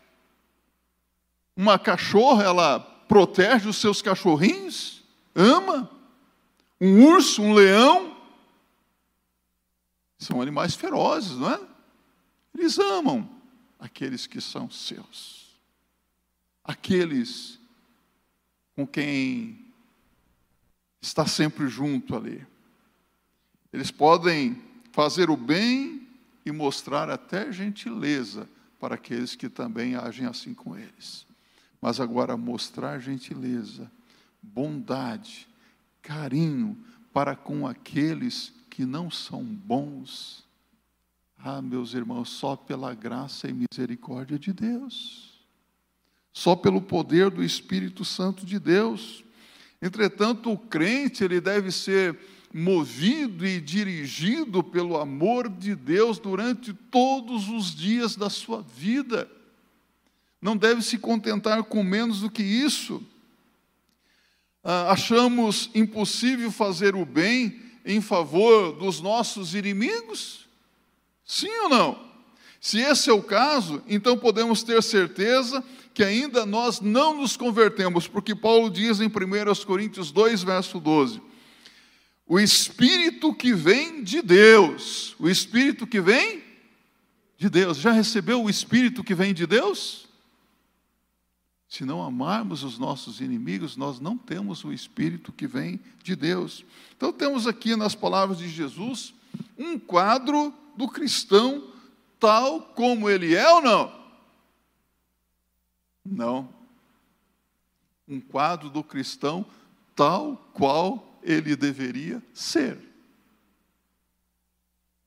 Uma 1.56 1.78
cachorra, 1.78 2.44
ela 2.44 2.80
protege 2.80 3.68
os 3.68 3.76
seus 3.76 4.00
cachorrinhos? 4.00 4.95
Ama? 5.36 5.90
Um 6.80 7.04
urso, 7.04 7.42
um 7.42 7.52
leão? 7.52 8.16
São 10.18 10.40
animais 10.40 10.74
ferozes, 10.74 11.36
não 11.36 11.50
é? 11.50 11.60
Eles 12.56 12.78
amam 12.78 13.28
aqueles 13.78 14.26
que 14.26 14.40
são 14.40 14.70
seus. 14.70 15.54
Aqueles 16.64 17.60
com 18.74 18.86
quem 18.86 19.66
está 21.00 21.26
sempre 21.26 21.68
junto 21.68 22.16
ali. 22.16 22.44
Eles 23.72 23.90
podem 23.90 24.62
fazer 24.90 25.28
o 25.28 25.36
bem 25.36 26.08
e 26.46 26.50
mostrar 26.50 27.10
até 27.10 27.52
gentileza 27.52 28.48
para 28.80 28.94
aqueles 28.94 29.34
que 29.34 29.48
também 29.48 29.96
agem 29.96 30.26
assim 30.26 30.54
com 30.54 30.76
eles. 30.76 31.26
Mas 31.80 32.00
agora, 32.00 32.36
mostrar 32.36 32.98
gentileza, 32.98 33.90
bondade, 34.54 35.48
carinho 36.02 36.76
para 37.12 37.34
com 37.34 37.66
aqueles 37.66 38.52
que 38.70 38.84
não 38.84 39.10
são 39.10 39.44
bons. 39.44 40.44
Ah, 41.38 41.62
meus 41.62 41.94
irmãos, 41.94 42.30
só 42.30 42.56
pela 42.56 42.94
graça 42.94 43.48
e 43.48 43.52
misericórdia 43.52 44.38
de 44.38 44.52
Deus, 44.52 45.40
só 46.32 46.56
pelo 46.56 46.80
poder 46.80 47.30
do 47.30 47.42
Espírito 47.42 48.04
Santo 48.04 48.44
de 48.44 48.58
Deus 48.58 49.24
Entretanto, 49.80 50.50
o 50.50 50.58
crente 50.58 51.22
ele 51.22 51.40
deve 51.40 51.70
ser 51.70 52.18
movido 52.52 53.46
e 53.46 53.60
dirigido 53.60 54.62
pelo 54.62 54.96
amor 54.96 55.48
de 55.48 55.74
Deus 55.74 56.18
durante 56.18 56.72
todos 56.72 57.48
os 57.48 57.74
dias 57.74 58.16
da 58.16 58.30
sua 58.30 58.62
vida. 58.62 59.30
Não 60.40 60.56
deve 60.56 60.80
se 60.82 60.98
contentar 60.98 61.62
com 61.64 61.82
menos 61.82 62.20
do 62.20 62.30
que 62.30 62.42
isso. 62.42 63.02
Ah, 64.68 64.90
achamos 64.90 65.70
impossível 65.76 66.50
fazer 66.50 66.96
o 66.96 67.06
bem 67.06 67.60
em 67.84 68.00
favor 68.00 68.72
dos 68.72 69.00
nossos 69.00 69.54
inimigos? 69.54 70.48
Sim 71.24 71.56
ou 71.62 71.68
não? 71.68 72.04
Se 72.60 72.80
esse 72.80 73.08
é 73.08 73.12
o 73.12 73.22
caso, 73.22 73.80
então 73.86 74.18
podemos 74.18 74.64
ter 74.64 74.82
certeza 74.82 75.62
que 75.94 76.02
ainda 76.02 76.44
nós 76.44 76.80
não 76.80 77.16
nos 77.16 77.36
convertemos, 77.36 78.08
porque 78.08 78.34
Paulo 78.34 78.68
diz 78.68 78.98
em 78.98 79.06
1 79.06 79.10
Coríntios 79.64 80.10
2, 80.10 80.42
verso 80.42 80.80
12: 80.80 81.22
o 82.26 82.40
Espírito 82.40 83.32
que 83.32 83.54
vem 83.54 84.02
de 84.02 84.20
Deus, 84.20 85.14
o 85.20 85.28
Espírito 85.28 85.86
que 85.86 86.00
vem 86.00 86.42
de 87.38 87.48
Deus, 87.48 87.76
já 87.76 87.92
recebeu 87.92 88.42
o 88.42 88.50
Espírito 88.50 89.04
que 89.04 89.14
vem 89.14 89.32
de 89.32 89.46
Deus? 89.46 90.05
Se 91.68 91.84
não 91.84 92.02
amarmos 92.02 92.62
os 92.62 92.78
nossos 92.78 93.20
inimigos, 93.20 93.76
nós 93.76 93.98
não 93.98 94.16
temos 94.16 94.64
o 94.64 94.72
Espírito 94.72 95.32
que 95.32 95.46
vem 95.46 95.80
de 96.02 96.14
Deus. 96.14 96.64
Então, 96.96 97.12
temos 97.12 97.46
aqui 97.46 97.74
nas 97.74 97.94
palavras 97.94 98.38
de 98.38 98.48
Jesus 98.48 99.12
um 99.58 99.78
quadro 99.78 100.54
do 100.76 100.88
cristão 100.88 101.72
tal 102.20 102.60
como 102.60 103.10
ele 103.10 103.34
é 103.34 103.48
ou 103.48 103.62
não? 103.62 104.06
Não. 106.04 106.54
Um 108.06 108.20
quadro 108.20 108.70
do 108.70 108.84
cristão 108.84 109.44
tal 109.94 110.36
qual 110.52 111.18
ele 111.22 111.56
deveria 111.56 112.22
ser. 112.32 112.78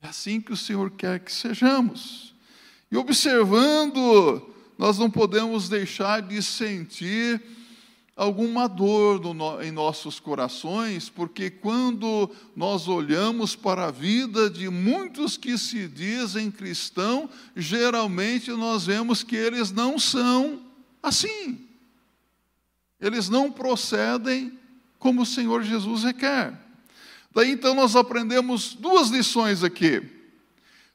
É 0.01 0.07
assim 0.07 0.41
que 0.41 0.51
o 0.51 0.57
Senhor 0.57 0.91
quer 0.91 1.19
que 1.19 1.31
sejamos. 1.31 2.33
E 2.91 2.97
observando, 2.97 4.53
nós 4.79 4.97
não 4.97 5.11
podemos 5.11 5.67
deixar 5.67 6.21
de 6.21 6.41
sentir 6.41 7.41
alguma 8.15 8.65
dor 8.65 9.19
no, 9.33 9.61
em 9.61 9.71
nossos 9.71 10.21
corações, 10.21 11.09
porque 11.09 11.49
quando 11.49 12.29
nós 12.55 12.87
olhamos 12.87 13.57
para 13.57 13.87
a 13.87 13.91
vida 13.91 14.49
de 14.49 14.69
muitos 14.69 15.35
que 15.35 15.57
se 15.57 15.85
dizem 15.85 16.49
cristão, 16.49 17.29
geralmente 17.57 18.51
nós 18.51 18.85
vemos 18.85 19.21
que 19.21 19.35
eles 19.35 19.69
não 19.69 19.99
são 19.99 20.61
assim. 21.03 21.59
Eles 23.01 23.27
não 23.27 23.51
procedem 23.51 24.57
como 24.97 25.23
o 25.23 25.25
Senhor 25.25 25.61
Jesus 25.61 26.05
requer. 26.05 26.57
Daí 27.35 27.51
então 27.51 27.75
nós 27.75 27.97
aprendemos 27.97 28.75
duas 28.75 29.09
lições 29.09 29.61
aqui. 29.61 30.18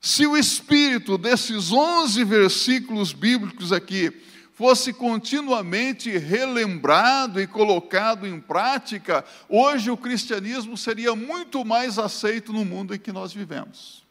Se 0.05 0.27
o 0.27 0.37
espírito 0.37 1.17
desses 1.17 1.73
11 1.73 2.25
versículos 2.25 3.15
bíblicos 3.15 3.73
aqui 3.73 4.13
fosse 4.53 4.93
continuamente 4.93 6.11
relembrado 6.19 7.41
e 7.41 7.47
colocado 7.47 8.27
em 8.27 8.39
prática, 8.39 9.25
hoje 9.49 9.91
o 9.91 9.97
cristianismo 9.97 10.77
seria 10.77 11.17
muito 11.17 11.65
mais 11.65 11.99
aceito 11.99 12.53
no 12.53 12.67
mundo 12.67 12.95
em 12.95 12.99
que 12.99 13.13
nós 13.13 13.33
vivemos. 13.33 14.05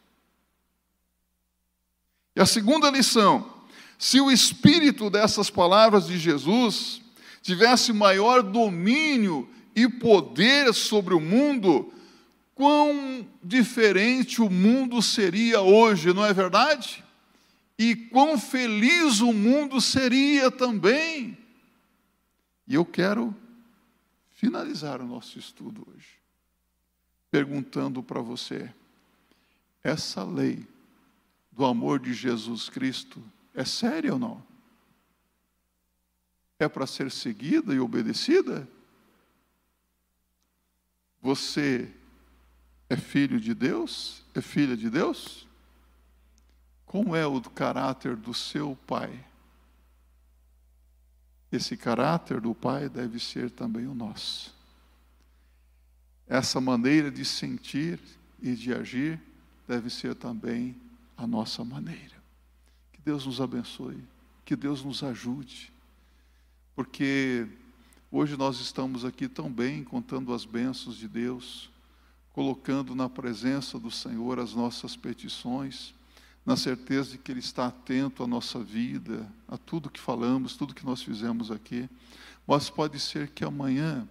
E 2.34 2.40
a 2.40 2.46
segunda 2.46 2.90
lição: 2.90 3.48
se 3.96 4.20
o 4.20 4.32
espírito 4.32 5.08
dessas 5.08 5.48
palavras 5.48 6.08
de 6.08 6.18
Jesus 6.18 7.02
tivesse 7.40 7.92
maior 7.92 8.42
domínio 8.42 9.48
e 9.76 9.88
poder 9.88 10.74
sobre 10.74 11.14
o 11.14 11.20
mundo, 11.20 11.94
quão 12.54 13.26
diferente 13.42 14.40
o 14.40 14.48
mundo 14.48 15.02
seria 15.02 15.60
hoje, 15.60 16.12
não 16.12 16.24
é 16.24 16.32
verdade? 16.32 17.04
e 17.78 17.94
quão 17.96 18.38
feliz 18.38 19.20
o 19.20 19.32
mundo 19.32 19.80
seria 19.80 20.50
também. 20.50 21.36
E 22.66 22.74
eu 22.74 22.84
quero 22.84 23.34
finalizar 24.32 25.00
o 25.00 25.06
nosso 25.06 25.38
estudo 25.38 25.86
hoje, 25.90 26.18
perguntando 27.30 28.02
para 28.02 28.20
você: 28.20 28.72
essa 29.82 30.22
lei 30.24 30.66
do 31.50 31.64
amor 31.64 31.98
de 31.98 32.12
Jesus 32.12 32.68
Cristo 32.68 33.22
é 33.52 33.64
séria 33.64 34.12
ou 34.12 34.18
não? 34.18 34.42
É 36.58 36.68
para 36.68 36.86
ser 36.86 37.10
seguida 37.10 37.74
e 37.74 37.80
obedecida? 37.80 38.68
Você 41.20 41.92
é 42.94 42.96
filho 42.96 43.40
de 43.40 43.52
Deus? 43.52 44.22
É 44.34 44.40
filha 44.40 44.76
de 44.76 44.88
Deus? 44.88 45.46
Como 46.86 47.14
é 47.14 47.26
o 47.26 47.40
caráter 47.42 48.14
do 48.14 48.32
seu 48.32 48.78
pai? 48.86 49.24
Esse 51.50 51.76
caráter 51.76 52.40
do 52.40 52.54
pai 52.54 52.88
deve 52.88 53.18
ser 53.18 53.50
também 53.50 53.86
o 53.86 53.94
nosso. 53.94 54.54
Essa 56.28 56.60
maneira 56.60 57.10
de 57.10 57.24
sentir 57.24 58.00
e 58.40 58.54
de 58.54 58.72
agir 58.72 59.20
deve 59.66 59.90
ser 59.90 60.14
também 60.14 60.76
a 61.16 61.26
nossa 61.26 61.64
maneira. 61.64 62.14
Que 62.92 63.00
Deus 63.02 63.26
nos 63.26 63.40
abençoe, 63.40 64.02
que 64.44 64.54
Deus 64.54 64.84
nos 64.84 65.02
ajude, 65.02 65.72
porque 66.76 67.46
hoje 68.10 68.36
nós 68.36 68.60
estamos 68.60 69.04
aqui 69.04 69.28
tão 69.28 69.50
bem 69.50 69.82
contando 69.82 70.32
as 70.32 70.44
bênçãos 70.44 70.96
de 70.96 71.08
Deus, 71.08 71.73
colocando 72.34 72.94
na 72.94 73.08
presença 73.08 73.78
do 73.78 73.90
Senhor 73.90 74.38
as 74.38 74.52
nossas 74.52 74.94
petições 74.94 75.94
na 76.44 76.56
certeza 76.56 77.12
de 77.12 77.18
que 77.18 77.32
Ele 77.32 77.40
está 77.40 77.68
atento 77.68 78.22
à 78.22 78.26
nossa 78.26 78.62
vida, 78.62 79.26
a 79.48 79.56
tudo 79.56 79.88
que 79.88 80.00
falamos, 80.00 80.56
tudo 80.56 80.74
que 80.74 80.84
nós 80.84 81.00
fizemos 81.00 81.50
aqui. 81.50 81.88
Mas 82.46 82.68
pode 82.68 83.00
ser 83.00 83.30
que 83.30 83.44
amanhã 83.44 84.06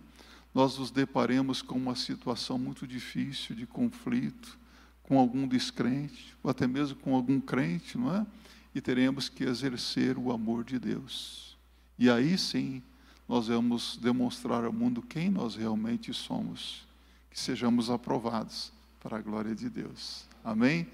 nós 0.54 0.78
nos 0.78 0.90
deparemos 0.90 1.62
com 1.62 1.76
uma 1.76 1.96
situação 1.96 2.58
muito 2.58 2.88
difícil 2.88 3.56
de 3.56 3.68
conflito, 3.68 4.58
com 5.04 5.20
algum 5.20 5.48
descrente, 5.48 6.36
ou 6.42 6.50
até 6.50 6.66
mesmo 6.66 6.96
com 6.96 7.14
algum 7.14 7.40
crente, 7.40 7.98
não 7.98 8.16
é? 8.16 8.26
E 8.74 8.82
teremos 8.82 9.30
que 9.30 9.44
exercer 9.44 10.18
o 10.18 10.32
amor 10.32 10.64
de 10.64 10.80
Deus. 10.80 11.56
E 12.00 12.10
aí 12.10 12.36
sim, 12.38 12.82
nós 13.30 13.48
vamos 13.48 13.98
demonstrar 14.02 14.64
ao 14.64 14.74
mundo 14.74 15.02
quem 15.04 15.30
nós 15.30 15.56
realmente 15.56 16.12
somos, 16.14 16.88
que 17.34 17.40
sejamos 17.40 17.90
aprovados 17.90 18.72
para 19.02 19.18
a 19.18 19.22
glória 19.22 19.56
de 19.56 19.68
Deus. 19.68 20.24
Amém? 20.46 20.88